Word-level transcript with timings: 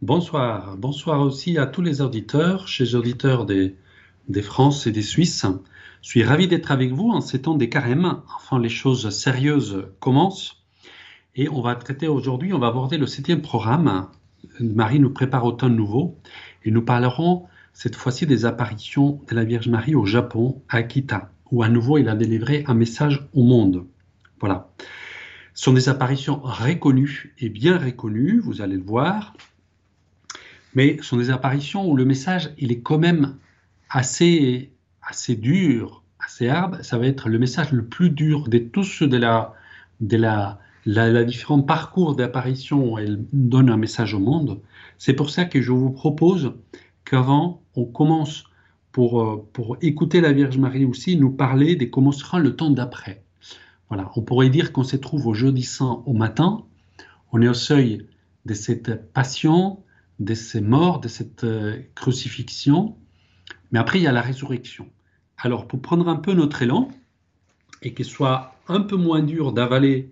Bonsoir. 0.00 0.76
Bonsoir 0.76 1.20
aussi 1.22 1.58
à 1.58 1.66
tous 1.66 1.82
les 1.82 2.00
auditeurs, 2.00 2.68
chez 2.68 2.84
les 2.84 2.94
auditeurs 2.94 3.44
des, 3.44 3.74
des 4.28 4.42
France 4.42 4.86
et 4.86 4.92
des 4.92 5.02
Suisses. 5.02 5.44
Je 6.02 6.08
suis 6.08 6.22
ravi 6.22 6.46
d'être 6.46 6.70
avec 6.70 6.92
vous 6.92 7.10
en 7.10 7.20
ces 7.20 7.42
temps 7.42 7.56
des 7.56 7.68
carèmes. 7.68 8.20
Enfin, 8.36 8.60
les 8.60 8.68
choses 8.68 9.10
sérieuses 9.10 9.88
commencent. 9.98 10.62
Et 11.34 11.48
on 11.48 11.62
va 11.62 11.74
traiter 11.74 12.06
aujourd'hui, 12.06 12.52
on 12.52 12.60
va 12.60 12.68
aborder 12.68 12.96
le 12.96 13.08
septième 13.08 13.42
programme. 13.42 14.06
Marie 14.60 15.00
nous 15.00 15.10
prépare 15.10 15.44
automne 15.44 15.74
nouveau. 15.74 16.16
Et 16.64 16.70
nous 16.70 16.82
parlerons 16.82 17.46
cette 17.72 17.96
fois-ci 17.96 18.24
des 18.24 18.44
apparitions 18.44 19.20
de 19.28 19.34
la 19.34 19.42
Vierge 19.42 19.66
Marie 19.66 19.96
au 19.96 20.06
Japon, 20.06 20.62
à 20.68 20.76
Akita, 20.76 21.32
où 21.50 21.64
à 21.64 21.68
nouveau 21.68 21.98
il 21.98 22.08
a 22.08 22.14
délivré 22.14 22.62
un 22.68 22.74
message 22.74 23.28
au 23.34 23.42
monde. 23.42 23.84
Voilà. 24.38 24.70
Ce 25.54 25.64
sont 25.64 25.72
des 25.72 25.88
apparitions 25.88 26.38
reconnues 26.40 27.34
et 27.40 27.48
bien 27.48 27.78
reconnues, 27.78 28.38
vous 28.38 28.62
allez 28.62 28.76
le 28.76 28.84
voir 28.84 29.34
mais 30.74 30.96
ce 30.98 31.04
sont 31.04 31.16
des 31.16 31.30
apparitions 31.30 31.88
où 31.88 31.96
le 31.96 32.04
message, 32.04 32.50
il 32.58 32.72
est 32.72 32.80
quand 32.80 32.98
même 32.98 33.36
assez, 33.90 34.72
assez 35.02 35.34
dur, 35.36 36.02
assez 36.20 36.48
hard. 36.48 36.82
Ça 36.82 36.98
va 36.98 37.06
être 37.06 37.28
le 37.28 37.38
message 37.38 37.72
le 37.72 37.84
plus 37.84 38.10
dur 38.10 38.48
de 38.48 38.58
tous 38.58 38.84
ceux 38.84 39.08
de 39.08 39.16
la, 39.16 39.54
de 40.00 40.16
la, 40.16 40.58
la, 40.84 41.24
différents 41.24 41.62
parcours 41.62 42.14
d'apparition 42.16 42.92
où 42.92 42.98
elle 42.98 43.24
donne 43.32 43.70
un 43.70 43.76
message 43.76 44.14
au 44.14 44.18
monde. 44.18 44.60
C'est 44.98 45.14
pour 45.14 45.30
ça 45.30 45.44
que 45.44 45.60
je 45.60 45.72
vous 45.72 45.90
propose 45.90 46.54
qu'avant, 47.04 47.62
on 47.74 47.84
commence 47.84 48.44
pour, 48.92 49.22
euh, 49.22 49.48
pour 49.52 49.76
écouter 49.80 50.20
la 50.20 50.32
Vierge 50.32 50.58
Marie 50.58 50.84
aussi, 50.84 51.16
nous 51.16 51.30
parler 51.30 51.76
de 51.76 51.84
comment 51.84 52.12
sera 52.12 52.38
le 52.38 52.56
temps 52.56 52.70
d'après. 52.70 53.22
Voilà, 53.88 54.10
on 54.16 54.22
pourrait 54.22 54.50
dire 54.50 54.72
qu'on 54.72 54.84
se 54.84 54.96
trouve 54.96 55.26
au 55.26 55.34
jeudi 55.34 55.62
saint 55.62 56.02
au 56.04 56.12
matin, 56.12 56.64
on 57.32 57.40
est 57.40 57.48
au 57.48 57.54
seuil 57.54 58.06
de 58.44 58.54
cette 58.54 59.12
passion, 59.12 59.82
de 60.18 60.34
ces 60.34 60.60
morts, 60.60 61.00
de 61.00 61.08
cette 61.08 61.44
euh, 61.44 61.80
crucifixion, 61.94 62.96
mais 63.70 63.78
après 63.78 63.98
il 63.98 64.02
y 64.02 64.06
a 64.06 64.12
la 64.12 64.20
résurrection. 64.20 64.88
Alors 65.36 65.68
pour 65.68 65.80
prendre 65.80 66.08
un 66.08 66.16
peu 66.16 66.32
notre 66.32 66.62
élan 66.62 66.88
et 67.82 67.94
qu'il 67.94 68.04
soit 68.04 68.54
un 68.66 68.80
peu 68.80 68.96
moins 68.96 69.22
dur 69.22 69.52
d'avaler 69.52 70.10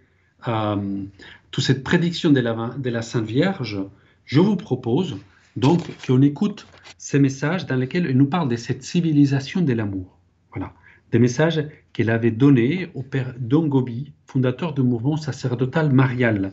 euh, 0.49 1.03
toute 1.51 1.65
cette 1.65 1.83
prédiction 1.83 2.31
de 2.31 2.41
la, 2.41 3.03
Sainte 3.03 3.25
Vierge, 3.25 3.83
je 4.25 4.41
vous 4.41 4.57
propose 4.57 5.17
donc 5.57 5.83
qu'on 6.07 6.23
écoute 6.23 6.67
ces 6.99 7.19
messages 7.19 7.67
dans 7.67 7.77
lesquels 7.77 8.07
elle 8.07 8.17
nous 8.17 8.29
parle 8.29 8.49
de 8.49 8.57
cette 8.57 8.83
civilisation 8.83 9.63
de 9.63 9.73
l'amour. 9.73 10.19
Voilà, 10.51 10.73
des 11.11 11.19
messages 11.19 11.67
qu'elle 11.93 12.11
avait 12.11 12.31
donnés 12.31 12.91
au 12.95 13.03
père 13.03 13.35
Dongobi, 13.39 14.13
fondateur 14.27 14.75
du 14.75 14.83
mouvement 14.83 15.17
sacerdotal 15.17 15.93
marial, 15.93 16.53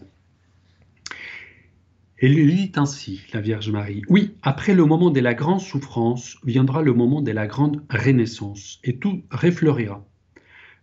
elle 2.26 2.36
lui 2.36 2.56
dit 2.56 2.72
ainsi, 2.78 3.20
la 3.34 3.42
Vierge 3.42 3.70
Marie, 3.70 4.02
Oui, 4.08 4.38
après 4.44 4.74
le 4.74 4.86
moment 4.86 5.10
de 5.10 5.20
la 5.20 5.34
grande 5.34 5.60
souffrance 5.60 6.38
viendra 6.46 6.82
le 6.82 6.94
moment 6.94 7.22
de 7.22 7.32
la 7.32 7.48
grande 7.48 7.84
renaissance, 7.90 8.80
et 8.86 8.96
tout 8.96 9.24
refleurira. 9.30 10.08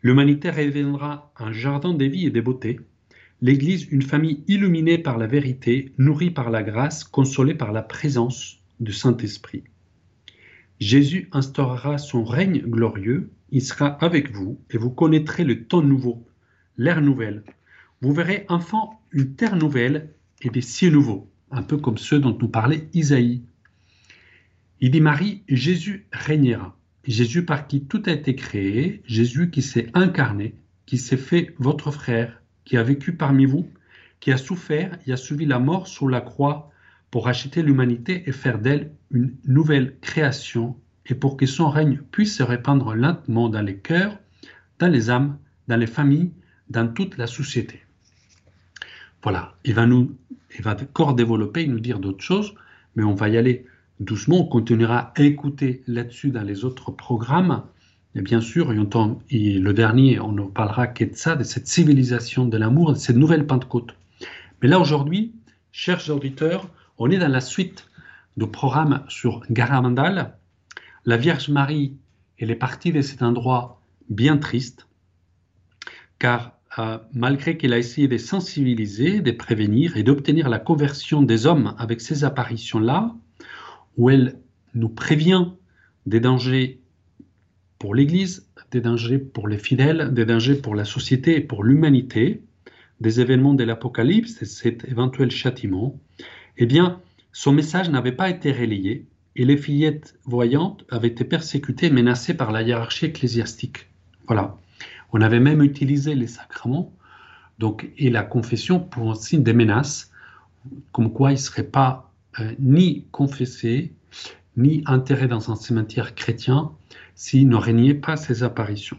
L'humanité 0.02 0.50
reviendra 0.50 1.32
un 1.38 1.50
jardin 1.50 1.94
de 1.94 2.04
vie 2.04 2.26
et 2.26 2.30
de 2.30 2.42
beauté, 2.42 2.80
l'Église 3.40 3.88
une 3.90 4.02
famille 4.02 4.44
illuminée 4.48 4.98
par 4.98 5.16
la 5.16 5.26
vérité, 5.26 5.94
nourrie 5.96 6.30
par 6.30 6.50
la 6.50 6.62
grâce, 6.62 7.04
consolée 7.04 7.54
par 7.54 7.72
la 7.72 7.82
présence 7.82 8.58
du 8.78 8.92
Saint-Esprit. 8.92 9.64
Jésus 10.78 11.30
instaurera 11.32 11.96
son 11.96 12.22
règne 12.22 12.60
glorieux, 12.60 13.30
il 13.50 13.62
sera 13.62 13.86
avec 13.86 14.30
vous, 14.30 14.60
et 14.68 14.76
vous 14.76 14.90
connaîtrez 14.90 15.44
le 15.44 15.64
temps 15.64 15.80
nouveau, 15.80 16.22
l'ère 16.76 17.00
nouvelle. 17.00 17.44
Vous 18.02 18.12
verrez 18.12 18.44
enfin 18.50 18.90
une 19.10 19.36
terre 19.36 19.56
nouvelle 19.56 20.12
et 20.42 20.50
des 20.50 20.60
cieux 20.60 20.90
nouveaux 20.90 21.29
un 21.50 21.62
peu 21.62 21.76
comme 21.76 21.98
ceux 21.98 22.18
dont 22.18 22.36
nous 22.40 22.48
parlait 22.48 22.88
Isaïe. 22.94 23.42
Il 24.80 24.90
dit 24.90 25.00
Marie, 25.00 25.42
Jésus 25.48 26.06
régnera. 26.12 26.76
Jésus 27.06 27.44
par 27.44 27.66
qui 27.66 27.84
tout 27.84 28.02
a 28.06 28.12
été 28.12 28.34
créé, 28.34 29.02
Jésus 29.06 29.50
qui 29.50 29.62
s'est 29.62 29.88
incarné, 29.94 30.54
qui 30.86 30.98
s'est 30.98 31.16
fait 31.16 31.54
votre 31.58 31.90
frère, 31.90 32.40
qui 32.64 32.76
a 32.76 32.82
vécu 32.82 33.14
parmi 33.14 33.46
vous, 33.46 33.68
qui 34.20 34.32
a 34.32 34.36
souffert 34.36 34.98
et 35.06 35.12
a 35.12 35.16
suivi 35.16 35.46
la 35.46 35.58
mort 35.58 35.86
sur 35.86 36.08
la 36.08 36.20
croix 36.20 36.70
pour 37.10 37.24
racheter 37.24 37.62
l'humanité 37.62 38.22
et 38.26 38.32
faire 38.32 38.58
d'elle 38.58 38.92
une 39.10 39.34
nouvelle 39.46 39.96
création 40.00 40.76
et 41.06 41.14
pour 41.14 41.36
que 41.36 41.46
son 41.46 41.68
règne 41.68 42.00
puisse 42.12 42.36
se 42.36 42.42
répandre 42.42 42.94
lentement 42.94 43.48
dans 43.48 43.62
les 43.62 43.78
cœurs, 43.78 44.18
dans 44.78 44.88
les 44.88 45.10
âmes, 45.10 45.38
dans 45.68 45.76
les 45.76 45.86
familles, 45.86 46.32
dans 46.68 46.86
toute 46.86 47.16
la 47.18 47.26
société. 47.26 47.82
Voilà, 49.22 49.54
il 49.64 49.74
va 49.74 49.86
nous 49.86 50.16
il 50.58 50.62
va 50.62 50.72
encore 50.72 51.14
développer 51.14 51.66
nous 51.66 51.80
dire 51.80 51.98
d'autres 51.98 52.24
choses, 52.24 52.54
mais 52.96 53.04
on 53.04 53.14
va 53.14 53.28
y 53.28 53.36
aller 53.36 53.66
doucement. 54.00 54.40
On 54.40 54.46
continuera 54.46 55.12
à 55.16 55.22
écouter 55.22 55.82
là-dessus 55.86 56.30
dans 56.30 56.42
les 56.42 56.64
autres 56.64 56.90
programmes. 56.90 57.62
Et 58.14 58.22
bien 58.22 58.40
sûr, 58.40 58.72
et, 58.72 59.58
le 59.58 59.72
dernier, 59.72 60.18
on 60.18 60.32
ne 60.32 60.42
parlera 60.42 60.88
que 60.88 61.04
de 61.04 61.14
ça, 61.14 61.36
de 61.36 61.44
cette 61.44 61.68
civilisation 61.68 62.46
de 62.46 62.56
l'amour, 62.56 62.94
de 62.94 62.98
cette 62.98 63.16
nouvelle 63.16 63.46
Pentecôte. 63.46 63.94
Mais 64.60 64.68
là, 64.68 64.80
aujourd'hui, 64.80 65.32
chers 65.70 66.10
auditeurs, 66.10 66.68
on 66.98 67.10
est 67.10 67.18
dans 67.18 67.28
la 67.28 67.40
suite 67.40 67.88
du 68.36 68.48
programme 68.48 69.04
sur 69.08 69.42
Garamandal. 69.50 70.36
La 71.04 71.16
Vierge 71.16 71.48
Marie, 71.48 71.96
elle 72.38 72.50
est 72.50 72.56
partie 72.56 72.92
de 72.92 73.00
cet 73.00 73.22
endroit 73.22 73.80
bien 74.08 74.38
triste, 74.38 74.88
car 76.18 76.52
malgré 77.12 77.56
qu'il 77.56 77.72
a 77.72 77.78
essayé 77.78 78.08
de 78.08 78.18
sensibiliser, 78.18 79.20
de 79.20 79.30
prévenir 79.30 79.96
et 79.96 80.02
d'obtenir 80.02 80.48
la 80.48 80.58
conversion 80.58 81.22
des 81.22 81.46
hommes 81.46 81.74
avec 81.78 82.00
ces 82.00 82.24
apparitions-là, 82.24 83.14
où 83.96 84.10
elle 84.10 84.38
nous 84.74 84.88
prévient 84.88 85.46
des 86.06 86.20
dangers 86.20 86.80
pour 87.78 87.94
l'Église, 87.94 88.46
des 88.70 88.80
dangers 88.80 89.18
pour 89.18 89.48
les 89.48 89.58
fidèles, 89.58 90.12
des 90.12 90.24
dangers 90.24 90.54
pour 90.54 90.74
la 90.74 90.84
société 90.84 91.36
et 91.36 91.40
pour 91.40 91.64
l'humanité, 91.64 92.42
des 93.00 93.20
événements 93.20 93.54
de 93.54 93.64
l'Apocalypse 93.64 94.42
et 94.42 94.44
cet 94.44 94.84
éventuel 94.84 95.30
châtiment, 95.30 95.98
eh 96.58 96.66
bien, 96.66 97.00
son 97.32 97.52
message 97.52 97.90
n'avait 97.90 98.12
pas 98.12 98.28
été 98.28 98.52
relayé 98.52 99.06
et 99.36 99.44
les 99.44 99.56
fillettes 99.56 100.18
voyantes 100.24 100.84
avaient 100.90 101.08
été 101.08 101.24
persécutées, 101.24 101.90
menacées 101.90 102.34
par 102.34 102.52
la 102.52 102.62
hiérarchie 102.62 103.06
ecclésiastique. 103.06 103.86
Voilà. 104.26 104.58
On 105.12 105.20
avait 105.20 105.40
même 105.40 105.62
utilisé 105.62 106.14
les 106.14 106.26
sacrements 106.26 106.92
donc, 107.60 107.90
et 107.98 108.08
la 108.08 108.22
confession 108.22 108.80
pour 108.80 109.10
un 109.10 109.14
signe 109.14 109.42
des 109.42 109.52
menaces, 109.52 110.10
comme 110.92 111.12
quoi 111.12 111.30
il 111.30 111.34
ne 111.34 111.40
serait 111.40 111.62
pas 111.62 112.10
euh, 112.40 112.54
ni 112.58 113.04
confessé, 113.10 113.92
ni 114.56 114.82
enterré 114.86 115.28
dans 115.28 115.50
un 115.50 115.56
cimetière 115.56 116.14
chrétien 116.14 116.72
s'il 117.14 117.48
ne 117.48 117.56
régnait 117.56 117.94
pas 117.94 118.16
ces 118.16 118.42
apparitions. 118.42 118.96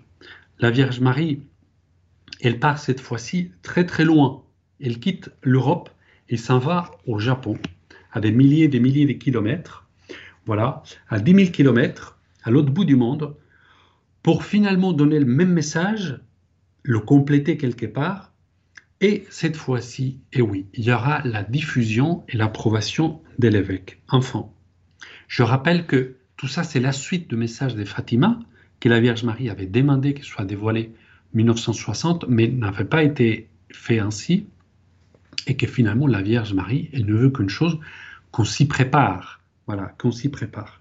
La 0.60 0.70
Vierge 0.70 1.00
Marie, 1.00 1.42
elle 2.40 2.60
part 2.60 2.78
cette 2.78 3.00
fois-ci 3.00 3.52
très 3.64 3.86
très 3.86 4.06
loin. 4.06 4.44
Elle 4.80 5.00
quitte 5.00 5.32
l'Europe 5.42 5.90
et 6.30 6.38
s'en 6.38 6.60
va 6.60 6.92
au 7.08 7.18
Japon, 7.18 7.58
à 8.12 8.20
des 8.20 8.32
milliers 8.32 8.66
et 8.66 8.68
des 8.68 8.80
milliers 8.80 9.08
de 9.08 9.14
kilomètres, 9.14 9.88
voilà, 10.46 10.84
à 11.10 11.20
10 11.20 11.34
000 11.34 11.52
kilomètres, 11.52 12.20
à 12.44 12.52
l'autre 12.52 12.72
bout 12.72 12.86
du 12.86 12.96
monde, 12.96 13.36
pour 14.24 14.44
finalement 14.44 14.94
donner 14.94 15.20
le 15.20 15.26
même 15.26 15.52
message, 15.52 16.20
le 16.84 17.00
compléter 17.00 17.58
quelque 17.58 17.86
part, 17.86 18.32
et 19.02 19.26
cette 19.32 19.56
fois-ci, 19.56 20.20
et 20.32 20.40
eh 20.40 20.42
oui, 20.42 20.68
il 20.76 20.84
y 20.84 20.92
aura 20.92 21.22
la 21.24 21.44
diffusion 21.44 22.24
et 22.30 22.38
l'approbation 22.38 23.20
de 23.40 23.48
l'évêque. 23.48 24.00
Enfant. 24.10 24.56
Je 25.28 25.42
rappelle 25.42 25.88
que 25.88 26.18
tout 26.38 26.48
ça, 26.48 26.64
c'est 26.64 26.80
la 26.80 26.92
suite 26.92 27.28
du 27.28 27.36
message 27.36 27.76
de 27.76 27.84
Fatima, 27.84 28.40
que 28.80 28.90
la 28.90 29.00
Vierge 29.00 29.24
Marie 29.24 29.50
avait 29.50 29.66
demandé 29.66 30.14
qu'il 30.14 30.24
soit 30.24 30.46
dévoilé 30.46 30.94
en 31.34 31.38
1960, 31.38 32.26
mais 32.28 32.48
n'avait 32.48 32.86
pas 32.86 33.04
été 33.04 33.50
fait 33.72 34.00
ainsi, 34.00 34.48
et 35.48 35.58
que 35.58 35.66
finalement 35.66 36.06
la 36.06 36.22
Vierge 36.22 36.54
Marie, 36.54 36.90
elle 36.94 37.06
ne 37.06 37.16
veut 37.16 37.32
qu'une 37.32 37.50
chose, 37.50 37.80
qu'on 38.32 38.44
s'y 38.44 38.68
prépare. 38.68 39.42
Voilà, 39.66 39.94
qu'on 39.98 40.12
s'y 40.12 40.30
prépare. 40.30 40.81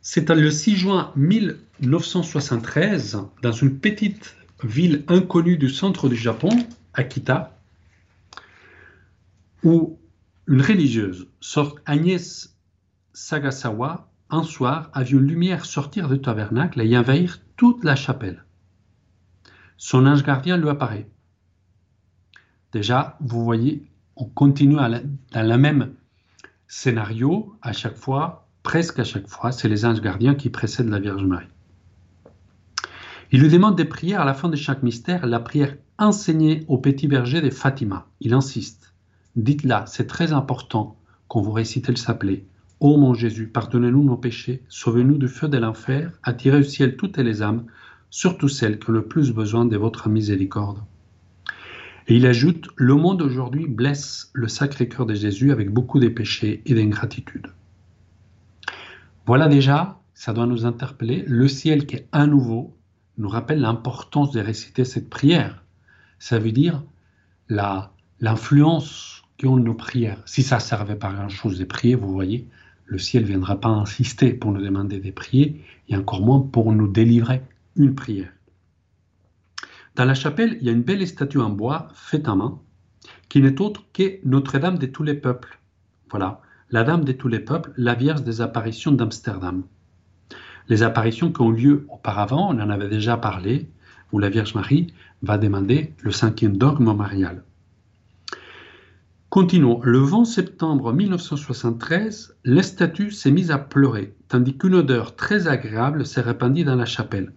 C'est 0.00 0.30
le 0.30 0.50
6 0.50 0.76
juin 0.76 1.12
1973, 1.16 3.18
dans 3.42 3.52
une 3.52 3.78
petite 3.78 4.36
ville 4.62 5.04
inconnue 5.08 5.56
du 5.56 5.68
centre 5.68 6.08
du 6.08 6.16
Japon, 6.16 6.50
Akita, 6.94 7.58
où 9.64 9.98
une 10.46 10.62
religieuse, 10.62 11.26
sort 11.40 11.78
Agnès 11.84 12.56
Sagasawa, 13.12 14.08
un 14.30 14.44
soir, 14.44 14.90
a 14.92 15.02
vu 15.02 15.16
une 15.16 15.26
lumière 15.26 15.64
sortir 15.64 16.08
du 16.08 16.20
tabernacle 16.20 16.80
et 16.80 16.96
envahir 16.96 17.40
toute 17.56 17.82
la 17.82 17.96
chapelle. 17.96 18.44
Son 19.76 20.06
ange 20.06 20.22
gardien 20.22 20.56
lui 20.56 20.68
apparaît. 20.68 21.08
Déjà, 22.72 23.16
vous 23.20 23.44
voyez, 23.44 23.84
on 24.16 24.26
continue 24.26 24.76
dans 24.76 25.48
le 25.48 25.56
même 25.56 25.94
scénario 26.66 27.56
à 27.62 27.72
chaque 27.72 27.96
fois 27.96 28.47
presque 28.68 28.98
à 28.98 29.04
chaque 29.04 29.28
fois, 29.28 29.50
c'est 29.50 29.66
les 29.66 29.86
anges 29.86 30.02
gardiens 30.02 30.34
qui 30.34 30.50
précèdent 30.50 30.90
la 30.90 30.98
Vierge 30.98 31.24
Marie. 31.24 31.46
Il 33.32 33.40
lui 33.40 33.48
demande 33.48 33.76
des 33.76 33.86
prières 33.86 34.20
à 34.20 34.26
la 34.26 34.34
fin 34.34 34.50
de 34.50 34.56
chaque 34.56 34.82
mystère, 34.82 35.24
la 35.24 35.40
prière 35.40 35.74
enseignée 35.96 36.66
au 36.68 36.76
petit 36.76 37.08
berger 37.08 37.40
de 37.40 37.48
Fatima. 37.48 38.06
Il 38.20 38.34
insiste. 38.34 38.92
Dites-la, 39.36 39.86
c'est 39.86 40.06
très 40.06 40.34
important 40.34 40.98
quand 41.28 41.40
vous 41.40 41.52
récitez 41.52 41.92
le 41.92 41.96
chapelet. 41.96 42.44
Ô 42.78 42.98
mon 42.98 43.14
Jésus, 43.14 43.46
pardonnez-nous 43.46 44.04
nos 44.04 44.18
péchés, 44.18 44.62
sauvez-nous 44.68 45.16
du 45.16 45.28
feu 45.28 45.48
de 45.48 45.56
l'enfer, 45.56 46.12
attirez 46.22 46.58
au 46.58 46.62
ciel 46.62 46.96
toutes 46.96 47.16
les 47.16 47.40
âmes, 47.40 47.64
surtout 48.10 48.48
celles 48.48 48.78
qui 48.78 48.90
ont 48.90 48.92
le 48.92 49.06
plus 49.06 49.32
besoin 49.32 49.64
de 49.64 49.78
votre 49.78 50.10
miséricorde. 50.10 50.80
Et 52.06 52.16
il 52.16 52.26
ajoute, 52.26 52.68
le 52.76 52.96
monde 52.96 53.22
aujourd'hui 53.22 53.66
blesse 53.66 54.30
le 54.34 54.46
sacré 54.46 54.90
cœur 54.90 55.06
de 55.06 55.14
Jésus 55.14 55.52
avec 55.52 55.70
beaucoup 55.70 56.00
de 56.00 56.08
péchés 56.08 56.60
et 56.66 56.74
d'ingratitude. 56.74 57.46
Voilà 59.28 59.48
déjà, 59.48 60.00
ça 60.14 60.32
doit 60.32 60.46
nous 60.46 60.64
interpeller, 60.64 61.22
le 61.26 61.48
ciel 61.48 61.84
qui 61.84 61.96
est 61.96 62.08
à 62.12 62.26
nouveau 62.26 62.74
nous 63.18 63.28
rappelle 63.28 63.60
l'importance 63.60 64.30
de 64.30 64.40
réciter 64.40 64.86
cette 64.86 65.10
prière. 65.10 65.62
Ça 66.18 66.38
veut 66.38 66.50
dire 66.50 66.82
l'influence 67.50 69.24
qu'ont 69.38 69.58
nos 69.58 69.74
prières. 69.74 70.22
Si 70.24 70.42
ça 70.42 70.60
servait 70.60 70.96
pas 70.96 71.10
à 71.10 71.12
grand-chose 71.12 71.58
de 71.58 71.66
prier, 71.66 71.94
vous 71.94 72.10
voyez, 72.10 72.48
le 72.86 72.96
ciel 72.96 73.24
ne 73.24 73.28
viendra 73.28 73.60
pas 73.60 73.68
insister 73.68 74.32
pour 74.32 74.50
nous 74.50 74.62
demander 74.62 74.98
de 74.98 75.10
prier, 75.10 75.62
et 75.90 75.96
encore 75.96 76.22
moins 76.22 76.40
pour 76.40 76.72
nous 76.72 76.88
délivrer 76.88 77.42
une 77.76 77.94
prière. 77.94 78.32
Dans 79.94 80.06
la 80.06 80.14
chapelle, 80.14 80.56
il 80.62 80.66
y 80.66 80.70
a 80.70 80.72
une 80.72 80.84
belle 80.84 81.06
statue 81.06 81.36
en 81.36 81.50
bois 81.50 81.88
faite 81.92 82.28
à 82.28 82.34
main, 82.34 82.62
qui 83.28 83.42
n'est 83.42 83.60
autre 83.60 83.84
que 83.92 84.26
Notre-Dame 84.26 84.78
de 84.78 84.86
tous 84.86 85.02
les 85.02 85.12
peuples. 85.12 85.60
Voilà, 86.08 86.40
la 86.70 86.84
Dame 86.84 87.04
de 87.04 87.12
tous 87.12 87.28
les 87.28 87.40
peuples, 87.40 87.72
la 87.76 87.94
Vierge 87.94 88.22
des 88.22 88.40
apparitions 88.40 88.92
d'Amsterdam. 88.92 89.62
Les 90.68 90.82
apparitions 90.82 91.32
qui 91.32 91.40
ont 91.40 91.50
lieu 91.50 91.86
auparavant, 91.88 92.50
on 92.50 92.60
en 92.60 92.70
avait 92.70 92.88
déjà 92.88 93.16
parlé, 93.16 93.70
où 94.12 94.18
la 94.18 94.28
Vierge 94.28 94.54
Marie 94.54 94.92
va 95.22 95.38
demander 95.38 95.94
le 96.02 96.10
cinquième 96.10 96.56
dogme 96.56 96.94
marial. 96.94 97.42
Continuons. 99.30 99.80
Le 99.82 99.98
20 99.98 100.24
septembre 100.24 100.92
1973, 100.92 102.36
la 102.44 102.62
statue 102.62 103.10
s'est 103.10 103.30
mise 103.30 103.50
à 103.50 103.58
pleurer, 103.58 104.14
tandis 104.28 104.56
qu'une 104.56 104.74
odeur 104.74 105.16
très 105.16 105.48
agréable 105.48 106.06
s'est 106.06 106.22
répandue 106.22 106.64
dans 106.64 106.76
la 106.76 106.86
chapelle. 106.86 107.32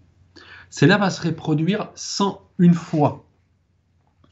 Cela 0.69 0.97
va 0.97 1.09
se 1.09 1.21
reproduire 1.21 1.89
une 2.59 2.73
fois. 2.73 3.27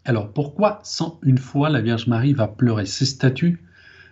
Alors 0.05 0.31
pourquoi 0.31 0.81
une 1.23 1.37
fois 1.37 1.69
la 1.69 1.81
Vierge 1.81 2.07
Marie 2.07 2.33
va 2.33 2.47
pleurer? 2.47 2.85
Ces 2.85 3.05
statues 3.05 3.61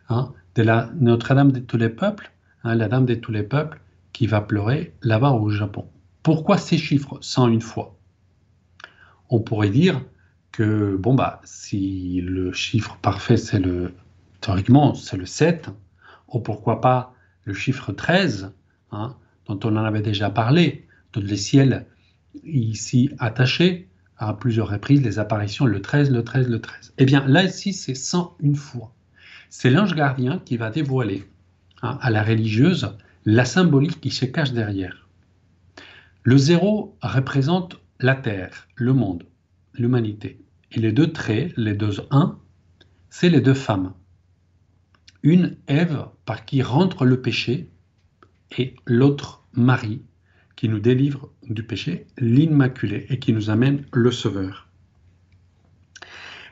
hein, 0.10 0.34
de 0.58 0.64
la 0.64 0.90
Notre-Dame 1.00 1.52
de 1.52 1.60
tous 1.60 1.78
les 1.78 1.90
peuples, 1.90 2.32
hein, 2.64 2.74
la 2.74 2.88
Dame 2.88 3.06
de 3.06 3.14
tous 3.14 3.32
les 3.32 3.44
peuples, 3.44 3.80
qui 4.12 4.26
va 4.26 4.42
pleurer 4.42 4.96
là-bas 5.04 5.32
au 5.32 5.50
Japon. 5.52 5.88
Pourquoi 6.24 6.58
ces 6.58 6.80
chiffres 6.80 7.20
une 7.48 7.62
fois? 7.62 7.96
On 9.30 9.40
pourrait 9.40 9.70
dire 9.70 10.02
que, 10.52 10.98
bon, 10.98 11.14
bah, 11.14 11.42
si 11.44 12.22
le 12.22 12.52
chiffre 12.54 12.98
parfait, 13.04 13.38
c'est 13.38 13.60
le, 13.60 13.94
théoriquement, 14.42 14.96
c'est 14.96 15.18
le 15.18 15.28
7, 15.28 15.70
ou 16.30 16.40
pourquoi 16.40 16.82
pas 16.82 17.14
le 17.44 17.54
chiffre 17.54 17.92
13, 17.92 18.52
hein, 18.92 19.16
dont 19.46 19.60
on 19.64 19.78
en 19.78 19.84
avait 19.84 20.02
déjà 20.02 20.32
parlé, 20.32 20.88
dont 21.14 21.22
les 21.22 21.38
ciels 21.38 21.86
ici 22.44 23.12
attachés 23.20 23.90
à 24.18 24.34
plusieurs 24.34 24.70
reprises, 24.70 25.04
les 25.04 25.20
apparitions 25.20 25.66
le 25.68 25.84
13, 25.84 26.10
le 26.10 26.24
13, 26.24 26.50
le 26.50 26.60
13. 26.60 26.94
Eh 26.98 27.06
bien, 27.06 27.28
là, 27.28 27.44
ici, 27.44 27.74
c'est 27.74 27.94
101 27.94 28.56
fois. 28.56 28.96
C'est 29.50 29.70
l'ange 29.70 29.96
gardien 29.96 30.40
qui 30.40 30.58
va 30.58 30.70
dévoiler 30.70 31.28
hein, 31.82 31.98
à 32.02 32.10
la 32.10 32.24
religieuse 32.24 32.96
la 33.26 33.46
symbolique 33.46 34.00
qui 34.02 34.12
se 34.12 34.26
cache 34.26 34.54
derrière. 34.54 35.08
Le 36.24 36.38
zéro 36.38 36.98
représente 37.02 37.80
la 38.00 38.16
Terre, 38.16 38.68
le 38.76 38.94
monde, 38.94 39.24
l'humanité. 39.74 40.42
Et 40.72 40.80
les 40.80 40.92
deux 40.92 41.12
traits, 41.12 41.54
les 41.56 41.74
deux 41.74 41.96
un, 42.12 42.38
c'est 43.10 43.30
les 43.30 43.42
deux 43.42 43.54
femmes. 43.54 43.94
Une 45.24 45.58
Ève 45.68 46.06
par 46.26 46.46
qui 46.46 46.62
rentre 46.62 47.06
le 47.06 47.22
péché 47.22 47.70
et 48.58 48.76
l'autre 48.86 49.44
Marie 49.54 50.02
qui 50.58 50.68
nous 50.68 50.80
délivre 50.80 51.32
du 51.44 51.64
péché, 51.64 52.08
l'Immaculée 52.18 53.06
et 53.10 53.20
qui 53.20 53.32
nous 53.32 53.50
amène 53.50 53.86
le 53.94 54.12
Sauveur. 54.12 54.68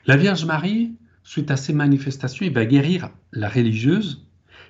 La 0.06 0.16
Vierge 0.16 0.46
Marie, 0.46 0.96
suite 1.26 1.52
à 1.52 1.58
ces 1.58 1.74
manifestations, 1.74 2.46
il 2.46 2.54
va 2.54 2.66
guérir 2.66 3.10
la 3.34 3.50
religieuse 3.50 4.26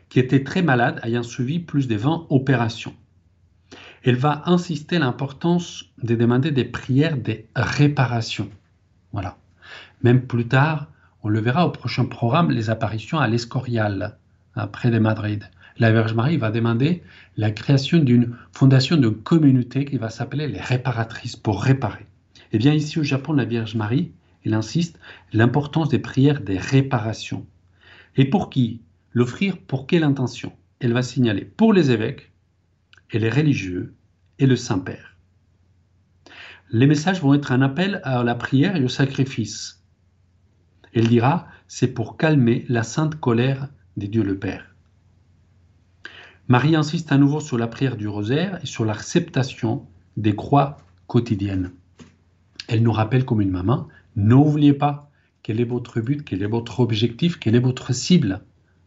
qui 0.09 0.19
était 0.19 0.43
très 0.43 0.63
malade 0.63 0.99
ayant 1.03 1.21
suivi 1.21 1.59
plus 1.59 1.87
de 1.87 1.95
20 1.95 2.27
opérations. 2.29 2.95
Elle 4.03 4.15
va 4.15 4.43
insister 4.45 4.97
l'importance 4.97 5.85
de 6.01 6.15
demander 6.15 6.51
des 6.51 6.63
prières 6.63 7.17
de 7.17 7.39
réparation. 7.55 8.49
Voilà. 9.11 9.37
Même 10.01 10.25
plus 10.25 10.47
tard, 10.47 10.87
on 11.23 11.29
le 11.29 11.39
verra 11.39 11.65
au 11.65 11.71
prochain 11.71 12.05
programme, 12.05 12.51
les 12.51 12.69
apparitions 12.69 13.19
à 13.19 13.27
l'Escorial, 13.27 14.17
près 14.71 14.91
de 14.91 14.99
Madrid. 14.99 15.49
La 15.77 15.91
Vierge 15.91 16.13
Marie 16.13 16.37
va 16.37 16.51
demander 16.51 17.03
la 17.35 17.51
création 17.51 17.97
d'une 17.97 18.35
fondation 18.53 18.95
de 18.95 19.09
communauté 19.09 19.83
qui 19.83 19.97
va 19.97 20.09
s'appeler 20.09 20.47
les 20.47 20.61
réparatrices 20.61 21.35
pour 21.35 21.61
réparer. 21.61 22.05
Eh 22.53 22.57
bien 22.57 22.73
ici 22.73 22.99
au 22.99 23.03
Japon, 23.03 23.33
la 23.33 23.43
Vierge 23.43 23.75
Marie, 23.75 24.11
elle 24.45 24.53
insiste 24.53 24.99
l'importance 25.33 25.89
des 25.89 25.99
prières 25.99 26.41
des 26.41 26.57
réparations. 26.57 27.45
Et 28.15 28.25
pour 28.25 28.49
qui 28.49 28.81
L'offrir 29.11 29.57
pour 29.57 29.87
quelle 29.87 30.03
intention? 30.03 30.51
Elle 30.81 30.91
va 30.91 31.01
signaler 31.01 31.45
pour 31.45 31.71
les 31.71 31.91
évêques 31.91 32.33
et 33.11 33.19
les 33.19 33.29
religieux 33.29 33.95
et 34.39 34.45
le 34.45 34.57
Saint-Père. 34.57 35.15
Les 36.69 36.85
messages 36.85 37.21
vont 37.21 37.33
être 37.33 37.53
un 37.53 37.61
appel 37.61 38.01
à 38.03 38.23
la 38.23 38.35
prière 38.35 38.75
et 38.75 38.83
au 38.83 38.89
sacrifice. 38.89 39.85
Elle 40.93 41.07
dira, 41.07 41.47
c'est 41.69 41.93
pour 41.93 42.17
calmer 42.17 42.65
la 42.67 42.83
sainte 42.83 43.15
colère 43.15 43.69
des 43.95 44.09
dieux 44.09 44.23
le 44.23 44.37
Père. 44.37 44.75
Marie 46.49 46.75
insiste 46.75 47.13
à 47.13 47.17
nouveau 47.17 47.39
sur 47.39 47.57
la 47.57 47.67
prière 47.67 47.95
du 47.95 48.09
rosaire 48.09 48.59
et 48.61 48.65
sur 48.65 48.83
l'acceptation 48.83 49.87
des 50.17 50.35
croix 50.35 50.77
quotidiennes. 51.07 51.71
Elle 52.67 52.83
nous 52.83 52.91
rappelle 52.91 53.23
comme 53.23 53.41
une 53.41 53.51
maman, 53.51 53.87
n'oubliez 54.15 54.73
pas 54.73 55.09
quel 55.43 55.59
est 55.59 55.65
votre 55.65 56.01
but, 56.01 56.23
quel 56.23 56.41
est 56.41 56.47
votre 56.47 56.79
objectif, 56.79 57.37
quelle 57.39 57.55
est 57.55 57.59
votre 57.59 57.93
cible. 57.93 58.41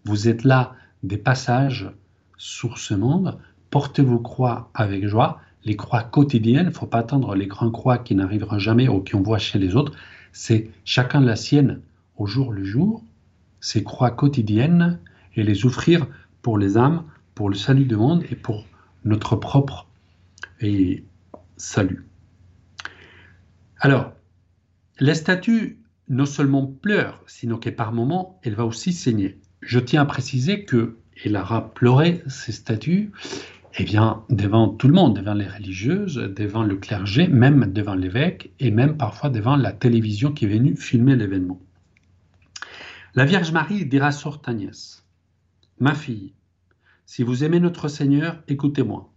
Vous 0.04 0.28
êtes 0.28 0.44
là 0.44 0.74
des 1.02 1.18
passages 1.18 1.90
sur 2.36 2.78
ce 2.78 2.94
monde. 2.94 3.38
Portez 3.70 4.02
vos 4.02 4.18
croix 4.18 4.70
avec 4.74 5.06
joie. 5.06 5.40
Les 5.64 5.76
croix 5.76 6.02
quotidiennes, 6.02 6.66
il 6.66 6.68
ne 6.68 6.74
faut 6.74 6.86
pas 6.86 6.98
attendre 6.98 7.34
les 7.34 7.46
grandes 7.46 7.72
croix 7.72 7.98
qui 7.98 8.14
n'arriveront 8.14 8.58
jamais 8.58 8.88
ou 8.88 9.00
qui 9.00 9.14
on 9.14 9.22
voit 9.22 9.38
chez 9.38 9.58
les 9.58 9.76
autres. 9.76 9.92
C'est 10.32 10.70
chacun 10.84 11.20
la 11.20 11.36
sienne 11.36 11.80
au 12.16 12.26
jour 12.26 12.52
le 12.52 12.64
jour. 12.64 13.02
Ces 13.60 13.82
croix 13.82 14.10
quotidiennes 14.10 14.98
et 15.34 15.42
les 15.42 15.66
offrir 15.66 16.06
pour 16.42 16.58
les 16.58 16.76
âmes, 16.76 17.04
pour 17.34 17.50
le 17.50 17.54
salut 17.54 17.84
du 17.84 17.96
monde 17.96 18.24
et 18.30 18.36
pour 18.36 18.64
notre 19.04 19.36
propre 19.36 19.86
salut. 21.56 22.04
Alors, 23.80 24.12
la 25.00 25.14
statue 25.14 25.78
non 26.08 26.26
seulement 26.26 26.66
pleure, 26.66 27.22
sinon 27.26 27.58
que 27.58 27.70
par 27.70 27.92
moments, 27.92 28.40
elle 28.42 28.54
va 28.54 28.64
aussi 28.64 28.92
saigner 28.92 29.38
je 29.60 29.78
tiens 29.78 30.02
à 30.02 30.06
préciser 30.06 30.64
que 30.64 30.96
il 31.24 31.36
aura 31.36 31.74
pleuré 31.74 32.22
ces 32.28 32.52
statues 32.52 33.12
eh 33.80 33.84
bien, 33.84 34.24
devant 34.30 34.68
tout 34.68 34.88
le 34.88 34.94
monde, 34.94 35.16
devant 35.16 35.34
les 35.34 35.46
religieuses, 35.46 36.14
devant 36.14 36.62
le 36.62 36.76
clergé, 36.76 37.28
même 37.28 37.72
devant 37.72 37.94
l'évêque 37.94 38.52
et 38.58 38.70
même 38.70 38.96
parfois 38.96 39.30
devant 39.30 39.56
la 39.56 39.72
télévision 39.72 40.32
qui 40.32 40.46
est 40.46 40.48
venue 40.48 40.76
filmer 40.76 41.16
l'événement. 41.16 41.60
La 43.14 43.24
Vierge 43.24 43.52
Marie 43.52 43.84
dira 43.84 44.08
à 44.08 44.12
Sorte 44.12 44.48
Agnès, 44.48 45.04
Ma 45.80 45.94
fille, 45.94 46.32
si 47.04 47.22
vous 47.22 47.44
aimez 47.44 47.60
notre 47.60 47.88
Seigneur, 47.88 48.42
écoutez-moi. 48.48 49.12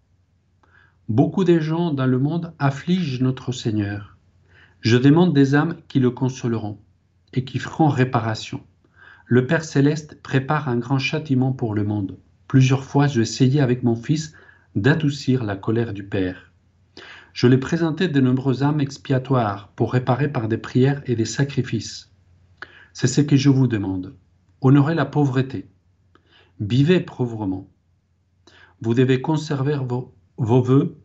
Beaucoup 1.08 1.44
de 1.44 1.60
gens 1.60 1.92
dans 1.92 2.06
le 2.06 2.20
monde 2.20 2.54
affligent 2.60 3.22
notre 3.22 3.52
Seigneur. 3.52 4.18
Je 4.82 4.98
demande 4.98 5.34
des 5.34 5.54
âmes 5.54 5.78
qui 5.88 6.00
le 6.00 6.10
consoleront 6.10 6.80
et 7.34 7.46
qui 7.46 7.60
feront 7.60 7.88
réparation. 7.88 8.62
Le 9.28 9.46
Père 9.46 9.64
céleste 9.64 10.20
prépare 10.24 10.70
un 10.70 10.78
grand 10.78 10.98
châtiment 10.98 11.52
pour 11.52 11.76
le 11.76 11.84
monde. 11.84 12.18
Plusieurs 12.48 12.84
fois, 12.84 13.06
j'ai 13.06 13.22
essayé 13.22 13.62
avec 13.62 13.84
mon 13.84 13.96
fils 13.96 14.34
d'adoucir 14.76 15.44
la 15.44 15.56
colère 15.56 15.94
du 15.94 16.04
Père. 16.04 16.52
Je 17.34 17.46
lui 17.46 17.58
présenté 17.58 18.08
de 18.08 18.20
nombreuses 18.20 18.64
âmes 18.64 18.82
expiatoires 18.82 19.68
pour 19.76 19.94
réparer 19.94 20.32
par 20.32 20.48
des 20.48 20.58
prières 20.58 21.04
et 21.06 21.16
des 21.16 21.26
sacrifices. 21.26 22.12
C'est 22.92 23.08
ce 23.08 23.22
que 23.22 23.38
je 23.38 23.50
vous 23.50 23.68
demande. 23.68 24.16
Honorez 24.62 24.96
la 24.96 25.06
pauvreté. 25.06 25.70
Vivez 26.60 27.02
pauvrement. 27.02 27.70
Vous 28.82 28.96
devez 28.96 29.22
conserver 29.22 29.78
vos, 29.78 30.14
vos 30.38 30.62
voeux 30.64 30.98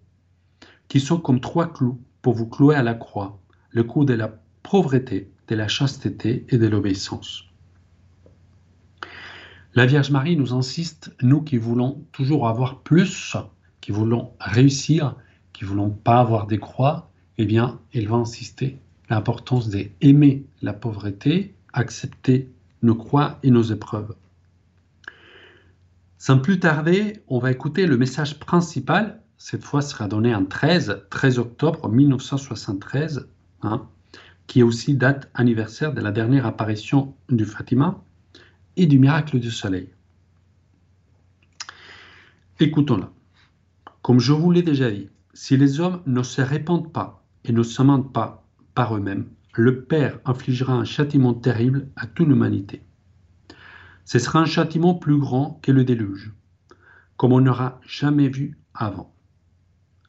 qui 0.88 0.98
sont 0.98 1.18
comme 1.18 1.40
trois 1.40 1.70
clous 1.70 2.00
pour 2.22 2.32
vous 2.34 2.46
clouer 2.46 2.74
à 2.74 2.82
la 2.82 2.94
croix, 2.94 3.38
le 3.76 3.84
coup 3.84 4.06
de 4.06 4.14
la 4.14 4.40
pauvreté, 4.62 5.30
de 5.48 5.54
la 5.54 5.68
chasteté 5.68 6.46
et 6.48 6.56
de 6.56 6.66
l'obéissance. 6.66 7.44
La 9.74 9.84
Vierge 9.84 10.10
Marie 10.10 10.34
nous 10.34 10.54
insiste, 10.54 11.14
nous 11.20 11.42
qui 11.42 11.58
voulons 11.58 12.02
toujours 12.10 12.48
avoir 12.48 12.80
plus, 12.80 13.36
qui 13.82 13.92
voulons 13.92 14.32
réussir, 14.40 15.14
qui 15.52 15.66
voulons 15.66 15.90
pas 15.90 16.20
avoir 16.20 16.46
des 16.46 16.56
croix, 16.56 17.10
eh 17.36 17.44
bien, 17.44 17.78
elle 17.92 18.08
va 18.08 18.16
insister 18.16 18.78
l'importance 19.10 19.68
d'aimer 19.68 20.46
la 20.62 20.72
pauvreté, 20.72 21.54
accepter 21.74 22.50
nos 22.80 22.94
croix 22.94 23.38
et 23.42 23.50
nos 23.50 23.62
épreuves. 23.62 24.14
Sans 26.16 26.38
plus 26.38 26.60
tarder, 26.60 27.20
on 27.28 27.40
va 27.40 27.50
écouter 27.50 27.84
le 27.84 27.98
message 27.98 28.38
principal. 28.38 29.20
Cette 29.36 29.64
fois 29.64 29.82
sera 29.82 30.08
donné 30.08 30.34
en 30.34 30.46
13, 30.46 31.02
13 31.10 31.38
octobre 31.38 31.90
1973, 31.90 33.28
hein, 33.62 33.88
qui 34.46 34.60
est 34.60 34.64
aussi 34.64 34.94
date 34.94 35.30
anniversaire 35.34 35.92
de 35.92 36.00
la 36.00 36.12
dernière 36.12 36.46
apparition 36.46 37.14
du 37.28 37.44
Fatima 37.44 38.02
et 38.76 38.86
du 38.86 38.98
miracle 38.98 39.38
du 39.40 39.50
soleil. 39.50 39.90
Écoutons-la. 42.60 43.10
Comme 44.02 44.20
je 44.20 44.32
vous 44.32 44.50
l'ai 44.50 44.62
déjà 44.62 44.90
dit, 44.90 45.08
si 45.34 45.56
les 45.56 45.80
hommes 45.80 46.02
ne 46.06 46.22
se 46.22 46.40
répandent 46.40 46.92
pas 46.92 47.24
et 47.44 47.52
ne 47.52 47.62
se 47.62 47.82
pas 48.12 48.44
par 48.74 48.96
eux-mêmes, 48.96 49.28
le 49.54 49.82
Père 49.84 50.20
infligera 50.24 50.74
un 50.74 50.84
châtiment 50.84 51.34
terrible 51.34 51.88
à 51.96 52.06
toute 52.06 52.28
l'humanité. 52.28 52.82
Ce 54.04 54.18
sera 54.18 54.38
un 54.38 54.46
châtiment 54.46 54.94
plus 54.94 55.18
grand 55.18 55.58
que 55.62 55.72
le 55.72 55.84
déluge, 55.84 56.32
comme 57.16 57.32
on 57.32 57.40
n'aura 57.40 57.80
jamais 57.86 58.28
vu 58.28 58.58
avant. 58.74 59.15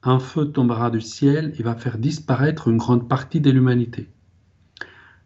Un 0.03 0.19
feu 0.19 0.45
tombera 0.45 0.89
du 0.89 1.01
ciel 1.01 1.53
et 1.57 1.63
va 1.63 1.75
faire 1.75 1.97
disparaître 1.97 2.67
une 2.67 2.77
grande 2.77 3.09
partie 3.09 3.41
de 3.41 3.51
l'humanité. 3.51 4.09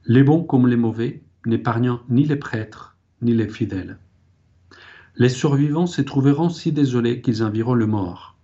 Les 0.05 0.23
bons 0.23 0.43
comme 0.43 0.67
les 0.67 0.77
mauvais, 0.77 1.23
n'épargnant 1.45 2.01
ni 2.09 2.25
les 2.25 2.35
prêtres 2.35 2.95
ni 3.21 3.33
les 3.33 3.47
fidèles. 3.47 3.99
Les 5.15 5.29
survivants 5.29 5.87
se 5.87 6.01
trouveront 6.01 6.49
si 6.49 6.71
désolés 6.71 7.21
qu'ils 7.21 7.43
envieront 7.43 7.73
le 7.73 7.85
mort. 7.85 8.37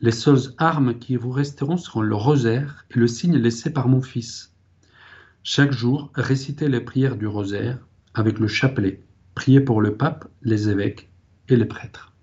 Les 0.00 0.10
seules 0.10 0.52
armes 0.58 0.98
qui 0.98 1.16
vous 1.16 1.30
resteront 1.30 1.78
seront 1.78 2.02
le 2.02 2.14
rosaire 2.14 2.84
et 2.90 2.98
le 2.98 3.06
signe 3.06 3.36
laissé 3.36 3.72
par 3.72 3.88
mon 3.88 4.02
fils. 4.02 4.52
Chaque 5.42 5.72
jour, 5.72 6.10
récitez 6.14 6.68
les 6.68 6.80
prières 6.80 7.16
du 7.16 7.26
rosaire 7.26 7.78
avec 8.14 8.38
le 8.38 8.48
chapelet 8.48 9.02
Priez 9.36 9.60
pour 9.60 9.82
le 9.82 9.96
pape, 9.96 10.26
les 10.42 10.70
évêques 10.70 11.10
et 11.48 11.56
les 11.56 11.66
prêtres. 11.66 12.14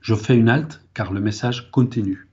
Je 0.00 0.14
fais 0.14 0.36
une 0.36 0.48
halte 0.48 0.81
car 0.94 1.12
le 1.12 1.20
message 1.20 1.70
continue. 1.70 2.28